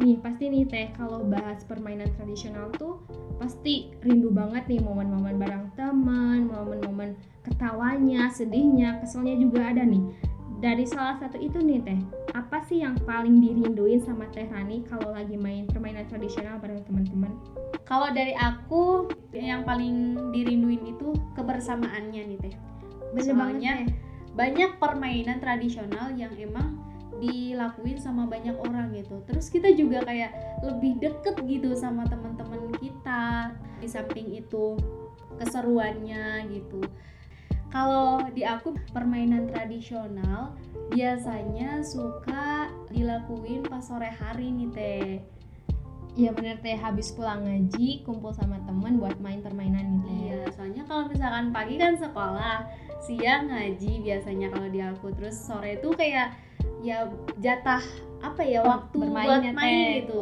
nih 0.01 0.17
pasti 0.17 0.49
nih 0.49 0.65
teh 0.65 0.87
kalau 0.97 1.21
bahas 1.29 1.61
permainan 1.63 2.09
tradisional 2.17 2.73
tuh 2.73 2.97
pasti 3.37 3.93
rindu 4.01 4.33
banget 4.33 4.65
nih 4.65 4.81
momen-momen 4.81 5.37
bareng 5.37 5.69
teman 5.77 6.49
momen-momen 6.49 7.13
ketawanya 7.45 8.29
sedihnya 8.33 8.97
keselnya 9.01 9.37
juga 9.37 9.69
ada 9.69 9.85
nih. 9.85 10.01
Dari 10.61 10.85
salah 10.85 11.17
satu 11.17 11.41
itu 11.41 11.57
nih 11.61 11.81
teh 11.81 11.99
apa 12.33 12.61
sih 12.69 12.81
yang 12.81 12.97
paling 13.05 13.41
dirinduin 13.41 14.01
sama 14.01 14.29
teh 14.29 14.45
Rani 14.45 14.85
kalau 14.85 15.13
lagi 15.13 15.37
main 15.37 15.65
permainan 15.69 16.05
tradisional 16.09 16.57
bareng 16.57 16.81
teman-teman? 16.85 17.33
Kalau 17.85 18.09
dari 18.13 18.33
aku 18.37 19.09
yang 19.33 19.65
paling 19.65 20.17
dirinduin 20.33 20.85
itu 20.85 21.13
kebersamaannya 21.37 22.21
nih 22.25 22.39
teh. 22.41 22.53
Bener 23.13 23.13
banget 23.13 23.25
Soalnya 23.33 23.73
teh. 23.85 23.87
banyak 24.37 24.71
permainan 24.77 25.37
tradisional 25.41 26.13
yang 26.13 26.33
emang 26.37 26.77
dilakuin 27.21 28.01
sama 28.01 28.25
banyak 28.25 28.57
orang 28.57 28.91
gitu. 28.97 29.21
Terus 29.29 29.53
kita 29.53 29.69
juga 29.77 30.01
kayak 30.01 30.61
lebih 30.65 30.97
deket 30.97 31.37
gitu 31.45 31.77
sama 31.77 32.03
teman-teman 32.09 32.73
kita. 32.81 33.53
Di 33.77 33.87
samping 33.87 34.33
itu 34.33 34.75
keseruannya 35.37 36.49
gitu. 36.49 36.81
Kalau 37.71 38.19
di 38.35 38.43
aku 38.43 38.75
permainan 38.91 39.47
tradisional 39.47 40.57
biasanya 40.91 41.79
suka 41.87 42.67
dilakuin 42.91 43.63
pas 43.63 43.79
sore 43.79 44.11
hari 44.11 44.51
nih 44.51 44.69
teh. 44.75 45.09
Iya 46.19 46.35
bener 46.35 46.59
teh. 46.59 46.75
Habis 46.75 47.15
pulang 47.15 47.47
ngaji 47.47 48.03
kumpul 48.03 48.35
sama 48.35 48.59
temen 48.67 48.99
buat 48.99 49.15
main 49.23 49.39
permainan 49.39 50.03
teh. 50.03 50.19
Iya, 50.35 50.51
soalnya 50.51 50.83
kalau 50.83 51.07
misalkan 51.07 51.55
pagi 51.55 51.79
kan 51.79 51.95
sekolah, 51.95 52.67
siang 52.99 53.47
ngaji 53.47 54.03
biasanya 54.03 54.51
kalau 54.51 54.67
di 54.67 54.79
aku, 54.83 55.07
terus 55.15 55.39
sore 55.39 55.79
itu 55.79 55.95
kayak 55.95 56.35
ya 56.81 57.09
jatah 57.37 57.83
apa 58.21 58.41
ya 58.45 58.61
waktu 58.61 58.95
bermain 58.97 59.27
buat 59.27 59.43
ya, 59.43 59.53
main 59.53 59.65
Teh. 59.65 59.93
gitu. 60.05 60.21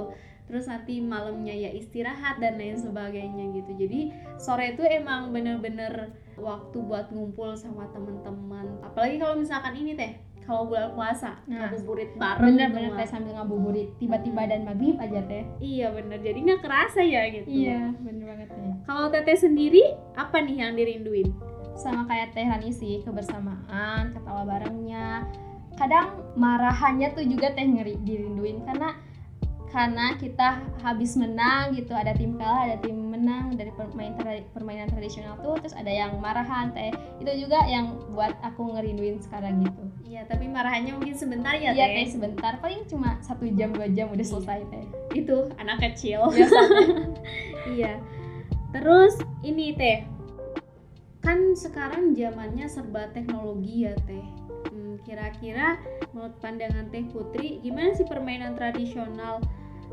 Terus 0.49 0.65
nanti 0.65 0.97
malamnya 0.97 1.53
ya 1.53 1.69
istirahat 1.69 2.41
dan 2.41 2.57
lain 2.57 2.73
sebagainya 2.73 3.53
gitu. 3.53 3.71
Jadi 3.77 4.09
sore 4.41 4.73
itu 4.73 4.81
emang 4.81 5.29
bener-bener 5.29 6.09
waktu 6.41 6.77
buat 6.81 7.13
ngumpul 7.13 7.53
sama 7.53 7.85
teman-teman. 7.93 8.65
Apalagi 8.81 9.21
kalau 9.21 9.37
misalkan 9.37 9.77
ini 9.77 9.93
teh, 9.93 10.17
kalau 10.49 10.65
bulan 10.65 10.97
puasa 10.97 11.37
Nah, 11.45 11.69
ngabuburit 11.69 12.17
bareng 12.17 12.57
Bener-bener 12.57 12.89
tuh, 12.89 12.97
teh 12.97 13.05
Mas. 13.05 13.11
sambil 13.13 13.31
ngabuburit 13.37 13.89
tiba-tiba 14.01 14.41
dan 14.49 14.65
maghrib 14.65 14.97
aja 14.97 15.21
teh. 15.29 15.45
Iya 15.61 15.93
bener, 15.93 16.17
jadi 16.17 16.39
nggak 16.41 16.61
kerasa 16.65 17.01
ya 17.05 17.29
gitu. 17.29 17.45
Iya 17.45 17.93
bener 18.01 18.25
banget 18.25 18.49
teh. 18.49 18.73
Kalau 18.89 19.05
teteh 19.13 19.37
sendiri 19.37 19.83
apa 20.17 20.41
nih 20.41 20.65
yang 20.65 20.73
dirinduin? 20.73 21.29
Sama 21.77 22.09
kayak 22.09 22.33
teh 22.33 22.49
Rani 22.49 22.73
sih 22.73 23.05
kebersamaan, 23.05 24.17
ketawa 24.17 24.49
barengnya. 24.49 25.29
Kadang 25.79 26.35
marahannya 26.35 27.15
tuh 27.15 27.23
juga 27.23 27.55
teh 27.55 27.63
ngeri 27.63 27.95
dirinduin 28.03 28.67
karena 28.67 28.99
karena 29.69 30.17
kita 30.17 30.65
habis 30.81 31.13
menang 31.13 31.77
gitu 31.77 31.93
ada 31.93 32.09
tim 32.11 32.33
kalah 32.35 32.65
ada 32.65 32.81
tim 32.81 32.97
menang 32.97 33.53
dari 33.53 33.69
permain 33.69 34.17
tra- 34.17 34.41
permainan 34.49 34.89
tradisional 34.89 35.37
tuh 35.39 35.61
terus 35.61 35.77
ada 35.77 35.93
yang 35.93 36.17
marahan 36.17 36.73
teh 36.73 36.89
itu 37.21 37.45
juga 37.45 37.61
yang 37.69 37.93
buat 38.09 38.33
aku 38.41 38.75
ngerinduin 38.75 39.21
sekarang 39.21 39.61
gitu 39.63 39.83
Iya, 40.09 40.25
tapi 40.25 40.49
marahannya 40.49 40.97
mungkin 40.97 41.13
sebentar 41.13 41.53
ya, 41.53 41.69
iya 41.69 42.01
Teh. 42.01 42.09
sebentar 42.09 42.57
paling 42.57 42.81
cuma 42.89 43.21
satu 43.21 43.45
jam 43.53 43.69
dua 43.69 43.85
jam 43.93 44.09
udah 44.09 44.25
selesai 44.25 44.65
teh 44.65 44.85
Itu 45.13 45.53
anak 45.61 45.85
kecil. 45.85 46.33
biasa 46.33 46.59
teh 46.65 46.87
iya. 47.77 48.01
Terus 48.73 49.21
ini 49.45 49.77
Teh. 49.77 50.01
Kan 51.21 51.53
sekarang 51.53 52.17
zamannya 52.17 52.65
serba 52.65 53.05
teknologi 53.13 53.85
ya, 53.85 53.93
Teh. 54.09 54.25
Kira-kira 55.29 55.77
menurut 56.09 56.33
pandangan 56.41 56.89
Teh 56.89 57.05
Putri, 57.13 57.61
gimana 57.61 57.93
sih 57.93 58.01
permainan 58.09 58.57
tradisional 58.57 59.37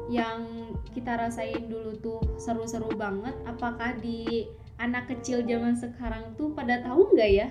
yang 0.08 0.72
kita 0.96 1.12
rasain 1.12 1.68
dulu 1.68 1.92
tuh 2.00 2.20
seru-seru 2.40 2.88
banget? 2.96 3.36
Apakah 3.44 4.00
di 4.00 4.48
anak 4.80 5.12
kecil 5.12 5.44
zaman 5.44 5.76
sekarang 5.76 6.32
tuh 6.40 6.56
pada 6.56 6.80
tahu 6.80 7.12
nggak 7.12 7.32
ya? 7.36 7.48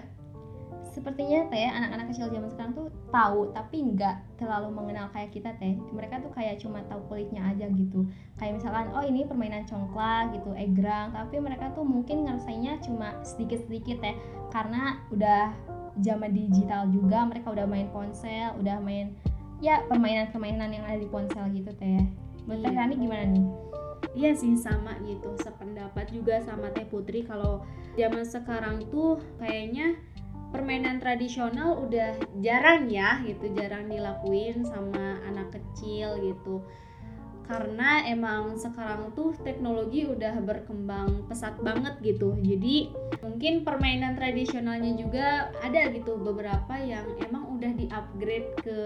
sepertinya 0.96 1.44
teh 1.52 1.68
anak-anak 1.68 2.08
kecil 2.16 2.32
zaman 2.32 2.48
sekarang 2.56 2.72
tuh 2.72 2.88
tahu 3.12 3.52
tapi 3.52 3.84
nggak 3.84 4.16
terlalu 4.40 4.72
mengenal 4.72 5.12
kayak 5.12 5.28
kita 5.36 5.52
teh 5.60 5.76
mereka 5.92 6.24
tuh 6.24 6.32
kayak 6.32 6.56
cuma 6.64 6.80
tahu 6.88 7.04
kulitnya 7.12 7.44
aja 7.52 7.68
gitu 7.68 8.08
kayak 8.40 8.56
misalkan 8.56 8.88
oh 8.96 9.04
ini 9.04 9.28
permainan 9.28 9.68
congklak 9.68 10.32
gitu 10.32 10.56
egrang 10.56 11.12
tapi 11.12 11.44
mereka 11.44 11.76
tuh 11.76 11.84
mungkin 11.84 12.24
ngerasainnya 12.24 12.80
cuma 12.80 13.12
sedikit-sedikit 13.28 14.00
teh 14.00 14.16
karena 14.56 15.04
udah 15.12 15.52
zaman 16.04 16.32
digital 16.36 16.88
juga 16.92 17.24
mereka 17.28 17.52
udah 17.56 17.68
main 17.68 17.88
ponsel 17.92 18.52
udah 18.60 18.80
main 18.84 19.16
ya 19.64 19.84
permainan-permainan 19.88 20.70
yang 20.72 20.84
ada 20.84 21.00
di 21.00 21.08
ponsel 21.08 21.48
gitu 21.56 21.72
teh 21.80 22.04
menurut 22.44 22.64
teh 22.68 22.72
Iya. 22.74 22.80
Rani 22.84 22.96
gimana 23.00 23.26
nih 23.32 23.46
Iya 24.16 24.32
sih 24.32 24.56
sama 24.56 24.96
gitu, 25.04 25.36
sependapat 25.44 26.08
juga 26.08 26.40
sama 26.40 26.72
Teh 26.72 26.88
Putri 26.88 27.28
kalau 27.28 27.68
zaman 28.00 28.24
sekarang 28.24 28.88
tuh 28.88 29.20
kayaknya 29.44 30.00
permainan 30.56 31.04
tradisional 31.04 31.84
udah 31.84 32.16
jarang 32.40 32.88
ya 32.88 33.20
gitu, 33.28 33.52
jarang 33.52 33.92
dilakuin 33.92 34.64
sama 34.64 35.20
anak 35.28 35.52
kecil 35.52 36.16
gitu. 36.24 36.64
Karena 37.46 38.02
emang 38.04 38.58
sekarang 38.58 39.14
tuh 39.14 39.38
teknologi 39.42 40.04
udah 40.04 40.42
berkembang 40.42 41.30
pesat 41.30 41.54
banget 41.62 41.94
gitu. 42.02 42.34
Jadi 42.42 42.90
mungkin 43.22 43.62
permainan 43.62 44.18
tradisionalnya 44.18 44.98
juga 44.98 45.54
ada 45.62 45.94
gitu 45.94 46.18
beberapa 46.18 46.74
yang 46.76 47.06
emang 47.22 47.46
udah 47.54 47.72
di-upgrade 47.72 48.50
ke 48.60 48.80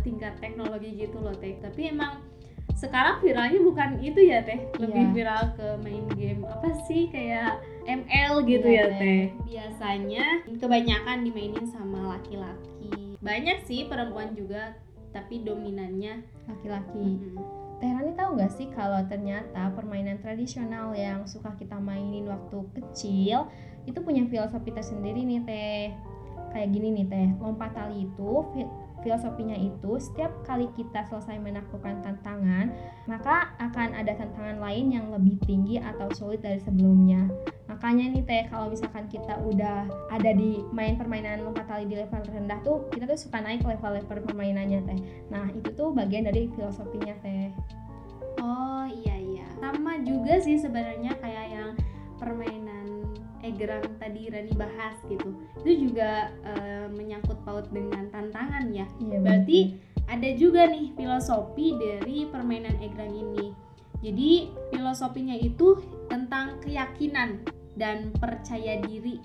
tingkat 0.00 0.32
teknologi 0.40 0.96
gitu 0.96 1.20
loh 1.20 1.36
Teh. 1.36 1.60
Tapi 1.60 1.92
emang 1.92 2.24
sekarang 2.72 3.20
viralnya 3.20 3.56
bukan 3.62 4.04
itu 4.04 4.20
ya 4.20 4.44
teh 4.44 4.68
lebih 4.76 5.00
Iya. 5.00 5.12
viral 5.16 5.44
ke 5.56 5.66
main 5.80 6.04
game 6.12 6.44
apa 6.44 6.76
sih 6.84 7.08
kayak 7.08 7.56
ML 7.88 8.44
gitu 8.44 8.68
Iya, 8.68 8.84
ya 8.84 8.86
Teh. 9.00 9.22
biasanya 9.48 10.24
kebanyakan 10.60 11.24
dimainin 11.24 11.64
sama 11.64 12.12
laki-laki 12.12 13.16
banyak 13.24 13.64
sih 13.64 13.88
perempuan 13.88 14.36
juga 14.36 14.76
tapi 15.08 15.40
dominannya 15.40 16.20
laki-laki 16.44 17.16
mm, 17.16 17.40
Rani 17.76 18.16
tahu 18.16 18.40
nggak 18.40 18.52
sih 18.56 18.72
kalau 18.72 19.04
ternyata 19.04 19.68
permainan 19.76 20.16
tradisional 20.24 20.96
yang 20.96 21.28
suka 21.28 21.52
kita 21.60 21.76
mainin 21.76 22.24
waktu 22.24 22.64
kecil 22.72 23.52
itu 23.84 23.98
punya 24.00 24.24
filosofi 24.24 24.72
tersendiri 24.72 25.20
nih 25.22 25.40
Teh. 25.44 25.86
Kayak 26.56 26.68
gini 26.72 26.88
nih 27.02 27.06
Teh, 27.06 27.28
lompat 27.36 27.76
tali 27.76 28.08
itu 28.08 28.32
filosofinya 29.06 29.54
itu 29.54 30.02
setiap 30.02 30.34
kali 30.42 30.66
kita 30.74 31.06
selesai 31.06 31.38
menaklukkan 31.38 32.02
tantangan, 32.02 32.74
maka 33.06 33.54
akan 33.62 33.94
ada 33.94 34.18
tantangan 34.18 34.58
lain 34.58 34.90
yang 34.90 35.06
lebih 35.14 35.38
tinggi 35.46 35.78
atau 35.78 36.10
sulit 36.10 36.42
dari 36.42 36.58
sebelumnya. 36.58 37.30
Makanya 37.70 38.10
nih 38.18 38.24
Teh, 38.26 38.44
kalau 38.50 38.66
misalkan 38.74 39.06
kita 39.06 39.38
udah 39.46 39.86
ada 40.10 40.30
di 40.34 40.66
main 40.74 40.98
permainan 40.98 41.46
lompat 41.46 41.70
tali 41.70 41.86
di 41.86 41.94
level 41.94 42.26
rendah 42.26 42.58
tuh, 42.66 42.90
kita 42.90 43.06
tuh 43.06 43.14
suka 43.14 43.38
naik 43.38 43.62
level-level 43.62 44.26
permainannya 44.26 44.82
Teh. 44.82 44.98
Nah, 45.30 45.46
itu 45.54 45.70
tuh 45.70 45.94
bagian 45.94 46.26
dari 46.26 46.50
filosofinya 46.58 47.14
Teh. 47.22 47.54
oh 48.36 48.84
iya 48.84 49.16
iya 49.16 49.46
sama 49.56 49.96
juga 50.04 50.36
sih 50.44 50.60
sebenarnya 50.60 51.16
kayak 51.24 51.46
yang 51.48 51.70
permainan 52.16 52.55
egrang 53.46 53.86
tadi 54.02 54.26
Rani 54.26 54.54
bahas 54.58 54.98
gitu 55.06 55.30
itu 55.62 55.90
juga 55.90 56.34
eh, 56.42 56.86
menyangkut 56.90 57.38
paut 57.46 57.66
dengan 57.70 58.10
tantangan 58.10 58.66
ya 58.74 58.86
Iya, 58.98 59.18
Berarti 59.22 59.58
ada 60.06 60.30
juga 60.38 60.70
nih 60.70 60.94
filosofi 60.94 61.74
dari 61.74 62.26
permainan 62.30 62.78
egrang 62.78 63.10
ini. 63.10 63.50
Jadi 64.04 64.52
filosofinya 64.70 65.34
itu 65.34 65.82
tentang 66.06 66.62
keyakinan 66.62 67.42
dan 67.74 68.14
percaya 68.16 68.78
diri 68.86 69.18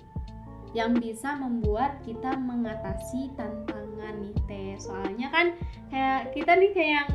yang 0.72 0.96
bisa 0.96 1.36
membuat 1.36 2.00
kita 2.02 2.34
mengatasi 2.34 3.30
tantangan 3.36 4.14
nih 4.24 4.36
teh. 4.48 4.72
Soalnya 4.80 5.28
kan 5.28 5.46
kayak 5.92 6.32
kita 6.32 6.52
nih 6.56 6.70
kayak 6.72 6.92
yang 7.04 7.10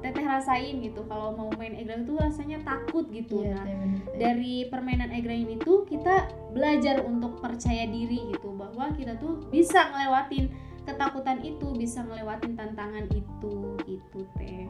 teteh 0.00 0.24
rasain 0.24 0.80
gitu 0.80 1.04
kalau 1.04 1.32
mau 1.32 1.48
main 1.54 1.72
egrang 1.74 2.02
tuh 2.02 2.16
rasanya 2.16 2.60
takut 2.60 3.04
gitu. 3.08 3.40
Iya, 3.40 3.54
Nah, 3.54 3.64
bener, 3.64 4.00
Teh. 4.02 4.16
dari 4.16 4.54
permainan 4.66 5.10
egrang 5.10 5.44
ini 5.44 5.56
tuh 5.56 5.84
kita 5.84 6.24
belajar 6.50 7.04
untuk 7.04 7.38
percaya 7.38 7.84
diri 7.84 8.32
gitu 8.32 8.52
bahwa 8.52 8.90
kita 8.92 9.14
tuh 9.16 9.44
bisa 9.48 9.88
ngelewatin 9.88 10.48
ketakutan 10.80 11.38
itu 11.40 11.70
bisa 11.72 12.00
ngelewatin 12.02 12.56
tantangan 12.56 13.04
itu 13.12 13.54
gitu 13.84 14.24
teh 14.34 14.64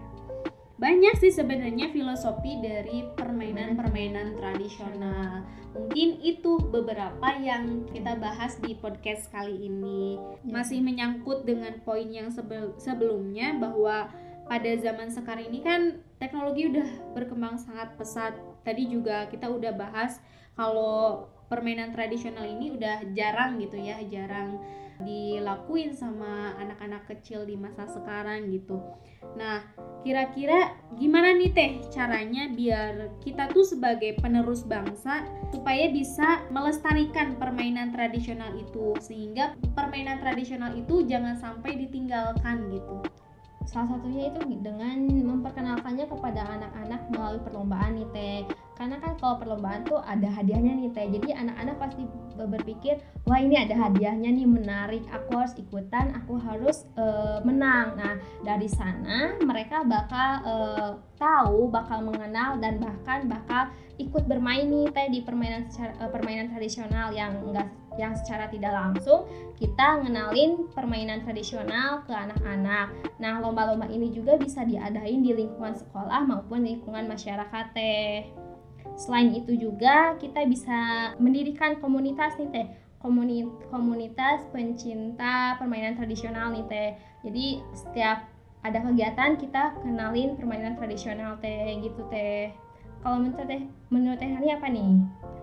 banyak 0.75 1.13
sih 1.17 1.31
sebenarnya 1.31 1.89
filosofi 1.89 2.57
dari 2.59 3.05
permainan-permainan 3.15 4.33
tradisional 4.35 5.45
mungkin 5.71 6.19
itu 6.19 6.59
beberapa 6.67 7.31
yang 7.37 7.87
kita 7.87 8.17
bahas 8.17 8.59
di 8.59 8.75
podcast 8.75 9.29
kali 9.29 9.55
ini 9.63 10.17
Iya. 10.41 10.51
masih 10.51 10.81
menyangkut 10.81 11.45
dengan 11.45 11.79
poin 11.81 12.09
yang 12.09 12.29
sebel- 12.29 12.75
sebelumnya 12.75 13.55
bahwa 13.55 14.09
pada 14.51 14.75
zaman 14.83 15.07
sekarang 15.15 15.47
ini 15.47 15.63
kan 15.63 16.03
teknologi 16.19 16.67
udah 16.75 17.15
berkembang 17.15 17.55
sangat 17.55 17.95
pesat. 17.95 18.35
Tadi 18.67 18.91
juga 18.91 19.31
kita 19.31 19.47
udah 19.47 19.71
bahas 19.71 20.19
kalau 20.59 21.31
permainan 21.47 21.95
tradisional 21.95 22.43
ini 22.43 22.75
udah 22.75 23.15
jarang 23.15 23.63
gitu 23.63 23.79
ya, 23.79 24.03
jarang 24.11 24.59
dilakuin 25.07 25.95
sama 25.95 26.59
anak-anak 26.59 27.07
kecil 27.09 27.47
di 27.47 27.55
masa 27.55 27.87
sekarang 27.89 28.51
gitu. 28.51 28.83
Nah, 29.39 29.65
kira-kira 30.03 30.75
gimana 30.99 31.33
nih 31.33 31.55
Teh 31.55 31.73
caranya 31.89 32.51
biar 32.51 33.23
kita 33.23 33.49
tuh 33.55 33.65
sebagai 33.65 34.19
penerus 34.19 34.67
bangsa 34.67 35.25
supaya 35.55 35.89
bisa 35.89 36.45
melestarikan 36.53 37.39
permainan 37.39 37.95
tradisional 37.95 38.53
itu 38.59 38.99
sehingga 38.99 39.57
permainan 39.73 40.21
tradisional 40.21 40.75
itu 40.77 41.07
jangan 41.07 41.39
sampai 41.39 41.81
ditinggalkan 41.81 42.69
gitu. 42.75 43.01
Salah 43.71 43.87
satunya 43.87 44.35
itu 44.35 44.43
dengan 44.59 44.99
memperkenalkannya 45.07 46.11
kepada 46.11 46.43
anak-anak 46.43 47.07
melalui 47.15 47.39
perlombaan 47.47 48.03
nih 48.03 48.09
Teh. 48.11 48.43
Karena 48.81 48.97
kan 48.97 49.13
kalau 49.21 49.37
perlombaan 49.37 49.85
tuh 49.85 50.01
ada 50.01 50.25
hadiahnya 50.33 50.73
nih 50.73 50.89
teh 50.97 51.05
jadi 51.21 51.37
anak-anak 51.45 51.77
pasti 51.77 52.09
berpikir 52.41 52.97
wah 53.29 53.37
ini 53.37 53.61
ada 53.61 53.77
hadiahnya 53.77 54.33
nih 54.33 54.49
menarik 54.49 55.05
aku 55.13 55.37
harus 55.37 55.53
ikutan 55.61 56.17
aku 56.17 56.41
harus 56.41 56.89
uh, 56.97 57.45
menang 57.45 57.93
nah 58.01 58.17
dari 58.41 58.73
sana 58.73 59.37
mereka 59.45 59.85
bakal 59.85 60.31
uh, 60.49 60.91
tahu 61.21 61.69
bakal 61.69 62.01
mengenal 62.01 62.57
dan 62.57 62.81
bahkan 62.81 63.29
bakal 63.29 63.69
ikut 64.01 64.25
bermain 64.25 64.65
nih 64.65 64.89
teh 64.97 65.13
di 65.13 65.21
permainan 65.29 65.69
uh, 66.01 66.09
permainan 66.09 66.49
tradisional 66.49 67.13
yang 67.13 67.37
enggak 67.45 67.69
yang 68.01 68.17
secara 68.17 68.49
tidak 68.49 68.73
langsung 68.73 69.29
kita 69.61 70.01
ngenalin 70.01 70.73
permainan 70.73 71.21
tradisional 71.21 72.01
ke 72.09 72.15
anak-anak. 72.17 72.97
Nah, 73.21 73.45
lomba-lomba 73.45 73.91
ini 73.93 74.09
juga 74.09 74.41
bisa 74.41 74.65
diadain 74.65 75.21
di 75.21 75.37
lingkungan 75.37 75.77
sekolah 75.77 76.25
maupun 76.25 76.65
lingkungan 76.65 77.05
masyarakat 77.05 77.77
teh. 77.77 78.40
Selain 79.01 79.33
itu 79.33 79.57
juga 79.57 80.21
kita 80.21 80.45
bisa 80.45 81.13
mendirikan 81.17 81.81
komunitas 81.81 82.37
nih 82.37 82.53
teh 82.53 82.67
komunitas 83.73 84.45
pencinta 84.53 85.57
permainan 85.57 85.97
tradisional 85.97 86.53
nih 86.53 86.69
teh. 86.69 86.91
Jadi 87.25 87.65
setiap 87.73 88.29
ada 88.61 88.77
kegiatan 88.85 89.41
kita 89.41 89.81
kenalin 89.81 90.37
permainan 90.37 90.77
tradisional 90.77 91.41
teh 91.41 91.81
gitu 91.81 92.05
teh. 92.13 92.53
Kalau 93.01 93.25
menurut 93.25 93.49
teh 93.49 93.65
menurut 93.89 94.21
teh 94.21 94.29
Rani 94.29 94.53
apa 94.53 94.69
nih? 94.69 94.93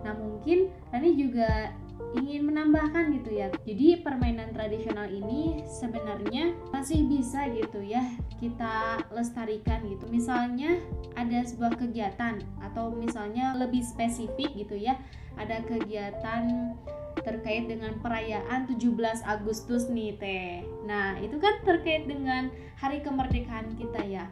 Nah 0.06 0.14
mungkin 0.14 0.70
Rani 0.94 1.10
juga 1.18 1.74
ingin 2.16 2.48
menambahkan 2.48 3.12
gitu 3.20 3.36
ya. 3.36 3.52
Jadi 3.64 4.00
permainan 4.00 4.52
tradisional 4.56 5.08
ini 5.08 5.60
sebenarnya 5.68 6.56
masih 6.72 7.04
bisa 7.04 7.48
gitu 7.52 7.84
ya 7.84 8.00
kita 8.40 9.02
lestarikan 9.12 9.84
gitu. 9.88 10.08
Misalnya 10.08 10.80
ada 11.18 11.44
sebuah 11.44 11.76
kegiatan 11.76 12.40
atau 12.64 12.94
misalnya 12.94 13.52
lebih 13.58 13.84
spesifik 13.84 14.54
gitu 14.56 14.78
ya. 14.78 14.96
Ada 15.38 15.62
kegiatan 15.68 16.74
terkait 17.22 17.66
dengan 17.66 17.98
perayaan 17.98 18.70
17 18.70 19.26
Agustus 19.26 19.90
nih 19.90 20.14
Teh. 20.16 20.62
Nah, 20.86 21.18
itu 21.18 21.36
kan 21.42 21.58
terkait 21.66 22.06
dengan 22.06 22.50
hari 22.78 23.02
kemerdekaan 23.02 23.74
kita 23.74 24.06
ya 24.06 24.30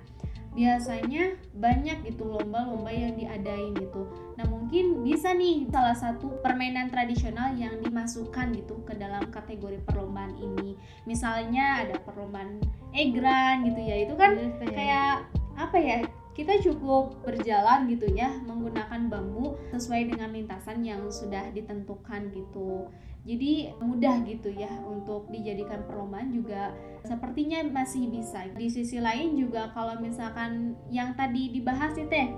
biasanya 0.56 1.36
banyak 1.52 2.08
gitu 2.08 2.24
lomba-lomba 2.24 2.88
yang 2.88 3.12
diadain 3.12 3.76
gitu. 3.76 4.08
Nah 4.40 4.48
mungkin 4.48 5.04
bisa 5.04 5.36
nih 5.36 5.68
salah 5.68 5.92
satu 5.92 6.40
permainan 6.40 6.88
tradisional 6.88 7.52
yang 7.60 7.76
dimasukkan 7.84 8.56
gitu 8.56 8.80
ke 8.88 8.96
dalam 8.96 9.28
kategori 9.28 9.84
perlombaan 9.84 10.32
ini. 10.40 10.80
Misalnya 11.04 11.84
ada 11.84 12.00
perlombaan 12.00 12.64
egran 12.96 13.68
gitu 13.68 13.80
ya, 13.84 13.96
itu 14.08 14.14
kan 14.16 14.32
iya, 14.40 14.72
kayak 14.72 15.12
apa 15.60 15.76
ya? 15.76 15.96
Kita 16.32 16.52
cukup 16.60 17.20
berjalan 17.24 17.88
gitu 17.88 18.12
ya 18.12 18.28
menggunakan 18.44 19.08
bambu 19.08 19.56
sesuai 19.72 20.12
dengan 20.12 20.36
lintasan 20.36 20.84
yang 20.84 21.04
sudah 21.08 21.48
ditentukan 21.52 22.32
gitu 22.32 22.88
jadi 23.26 23.74
mudah 23.82 24.22
gitu 24.22 24.54
ya 24.54 24.70
untuk 24.86 25.26
dijadikan 25.34 25.82
perlombaan 25.82 26.30
juga 26.30 26.70
sepertinya 27.02 27.66
masih 27.66 28.06
bisa. 28.06 28.46
Di 28.54 28.70
sisi 28.70 29.02
lain 29.02 29.34
juga 29.34 29.74
kalau 29.74 29.98
misalkan 29.98 30.78
yang 30.94 31.18
tadi 31.18 31.50
dibahas 31.50 31.98
itu 31.98 32.06
teh 32.06 32.30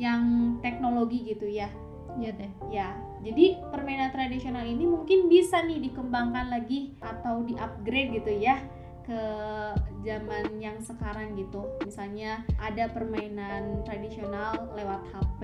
yang 0.00 0.56
teknologi 0.64 1.28
gitu 1.28 1.44
ya. 1.44 1.68
Ya 2.16 2.32
teh. 2.32 2.48
Ya 2.72 2.96
jadi 3.20 3.60
permainan 3.68 4.08
tradisional 4.16 4.64
ini 4.64 4.88
mungkin 4.88 5.28
bisa 5.28 5.60
nih 5.60 5.92
dikembangkan 5.92 6.48
lagi 6.48 6.96
atau 7.04 7.44
di 7.44 7.52
upgrade 7.60 8.16
gitu 8.16 8.32
ya 8.32 8.64
ke 9.04 9.24
zaman 10.04 10.58
yang 10.58 10.78
sekarang 10.80 11.36
gitu. 11.36 11.66
Misalnya 11.84 12.44
ada 12.56 12.88
permainan 12.90 13.84
tradisional 13.84 14.72
lewat 14.76 15.04
HP 15.12 15.40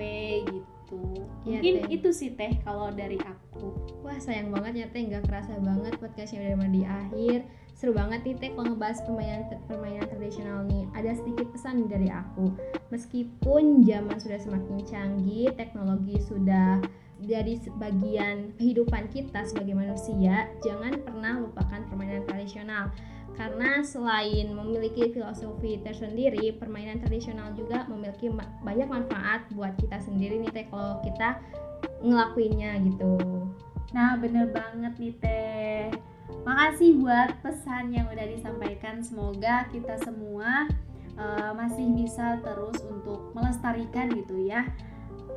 gitu. 0.49 1.01
Ya, 1.43 1.59
mungkin 1.59 1.75
teh. 1.83 1.95
itu 1.99 2.09
sih 2.15 2.31
teh 2.33 2.59
kalau 2.63 2.89
dari 2.91 3.19
aku. 3.19 3.75
Wah 4.01 4.17
sayang 4.17 4.49
banget 4.49 4.73
ya 4.83 4.87
teh 4.89 5.03
nggak 5.03 5.27
kerasa 5.27 5.59
banget 5.59 5.93
podcastnya 5.99 6.55
udah 6.55 6.69
di 6.71 6.83
akhir. 6.87 7.39
Seru 7.77 7.93
banget 7.93 8.25
nih 8.25 8.35
teh 8.41 8.49
kalau 8.57 8.73
ngebahas 8.73 9.05
permainan 9.05 9.41
permainan 9.69 10.07
tradisional 10.09 10.65
nih. 10.65 10.89
Ada 10.95 11.21
sedikit 11.21 11.51
pesan 11.53 11.85
dari 11.85 12.09
aku. 12.09 12.55
Meskipun 12.89 13.85
zaman 13.85 14.17
sudah 14.17 14.39
semakin 14.41 14.77
canggih 14.87 15.51
teknologi 15.53 16.17
sudah 16.23 16.81
dari 17.17 17.57
sebagian 17.57 18.53
kehidupan 18.61 19.09
kita 19.09 19.41
sebagai 19.41 19.73
manusia 19.73 20.45
jangan 20.61 21.01
pernah 21.01 21.41
lupakan 21.41 21.81
permainan 21.89 22.23
tradisional 22.29 22.93
karena 23.37 23.85
selain 23.85 24.49
memiliki 24.49 25.13
filosofi 25.13 25.77
tersendiri, 25.85 26.57
permainan 26.57 26.97
tradisional 26.97 27.53
juga 27.53 27.85
memiliki 27.85 28.33
banyak 28.65 28.89
manfaat 28.89 29.45
buat 29.53 29.77
kita 29.77 30.01
sendiri 30.01 30.41
nih 30.41 30.51
teh 30.51 30.65
kalau 30.73 30.97
kita 31.05 31.37
ngelakuinnya 32.01 32.81
gitu. 32.81 33.45
Nah 33.93 34.17
bener 34.17 34.49
banget 34.49 34.93
nih 34.97 35.13
teh. 35.21 35.81
Makasih 36.43 36.97
buat 36.97 37.37
pesan 37.45 37.93
yang 37.93 38.09
udah 38.09 38.25
disampaikan. 38.25 39.05
Semoga 39.05 39.69
kita 39.69 40.01
semua 40.01 40.65
uh, 41.21 41.53
masih 41.53 41.93
bisa 41.93 42.41
terus 42.41 42.81
untuk 42.89 43.31
melestarikan 43.37 44.09
gitu 44.17 44.49
ya 44.49 44.65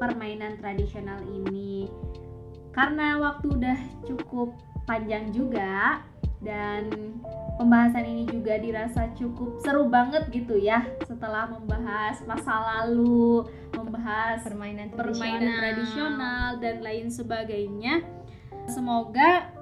permainan 0.00 0.56
tradisional 0.56 1.20
ini. 1.28 1.84
Karena 2.72 3.20
waktu 3.20 3.46
udah 3.52 3.78
cukup 4.08 4.56
panjang 4.88 5.28
juga, 5.34 6.00
dan 6.40 6.88
pembahasan 7.60 8.08
ini 8.08 8.24
juga 8.24 8.56
dirasa 8.56 9.12
cukup 9.12 9.60
seru 9.60 9.92
banget 9.92 10.24
gitu 10.32 10.56
ya 10.56 10.88
setelah 11.04 11.44
membahas 11.52 12.24
masa 12.24 12.80
lalu, 12.80 13.44
membahas 13.76 14.40
permainan 14.40 14.88
tradisional, 14.88 15.12
permainan 15.12 15.52
tradisional 15.60 16.46
dan 16.56 16.76
lain 16.80 17.06
sebagainya. 17.12 17.94
Semoga 18.64 19.52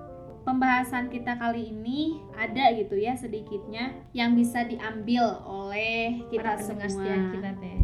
pembahasan 0.46 1.10
kita 1.10 1.34
kali 1.36 1.74
ini 1.74 2.22
ada 2.38 2.72
gitu 2.72 2.94
ya 2.94 3.18
sedikitnya 3.18 3.98
yang 4.14 4.38
bisa 4.38 4.62
diambil 4.62 5.42
oleh 5.44 6.22
kita 6.30 6.56
Para 6.56 6.62
semua. 6.62 6.86
kita 7.34 7.52
teh. 7.58 7.77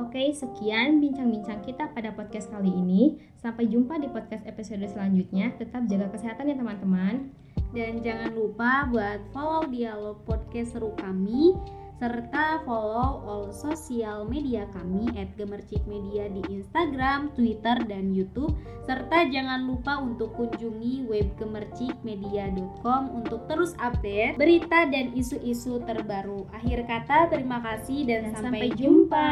Oke, 0.00 0.32
sekian 0.32 0.98
bincang-bincang 0.98 1.60
kita 1.62 1.92
pada 1.92 2.16
podcast 2.16 2.48
kali 2.48 2.72
ini. 2.72 3.20
Sampai 3.38 3.68
jumpa 3.68 4.00
di 4.00 4.08
podcast 4.08 4.42
episode 4.48 4.82
selanjutnya. 4.88 5.52
Tetap 5.60 5.84
jaga 5.86 6.08
kesehatan 6.08 6.48
ya 6.48 6.56
teman-teman. 6.56 7.28
Dan 7.72 8.00
jangan 8.00 8.32
lupa 8.32 8.88
buat 8.88 9.20
follow 9.32 9.68
dialog 9.68 10.20
podcast 10.24 10.76
seru 10.76 10.92
kami 10.96 11.56
serta 12.00 12.60
follow 12.64 13.22
all 13.26 13.46
sosial 13.52 14.24
media 14.26 14.64
kami 14.72 15.12
at 15.18 15.32
Gemercik 15.36 15.82
Media 15.84 16.26
di 16.32 16.42
Instagram, 16.48 17.32
Twitter, 17.36 17.76
dan 17.86 18.12
Youtube 18.12 18.56
serta 18.88 19.28
jangan 19.30 19.68
lupa 19.68 20.00
untuk 20.02 20.34
kunjungi 20.34 21.06
web 21.06 21.28
gemercikmedia.com 21.38 23.02
untuk 23.14 23.46
terus 23.46 23.76
update 23.78 24.34
berita 24.40 24.88
dan 24.90 25.14
isu-isu 25.14 25.82
terbaru. 25.86 26.48
Akhir 26.50 26.82
kata 26.88 27.30
terima 27.30 27.62
kasih 27.62 28.08
dan, 28.08 28.30
dan 28.30 28.40
sampai, 28.40 28.68
sampai 28.72 28.78
jumpa. 28.78 29.28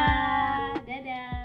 jumpa. 0.86 1.39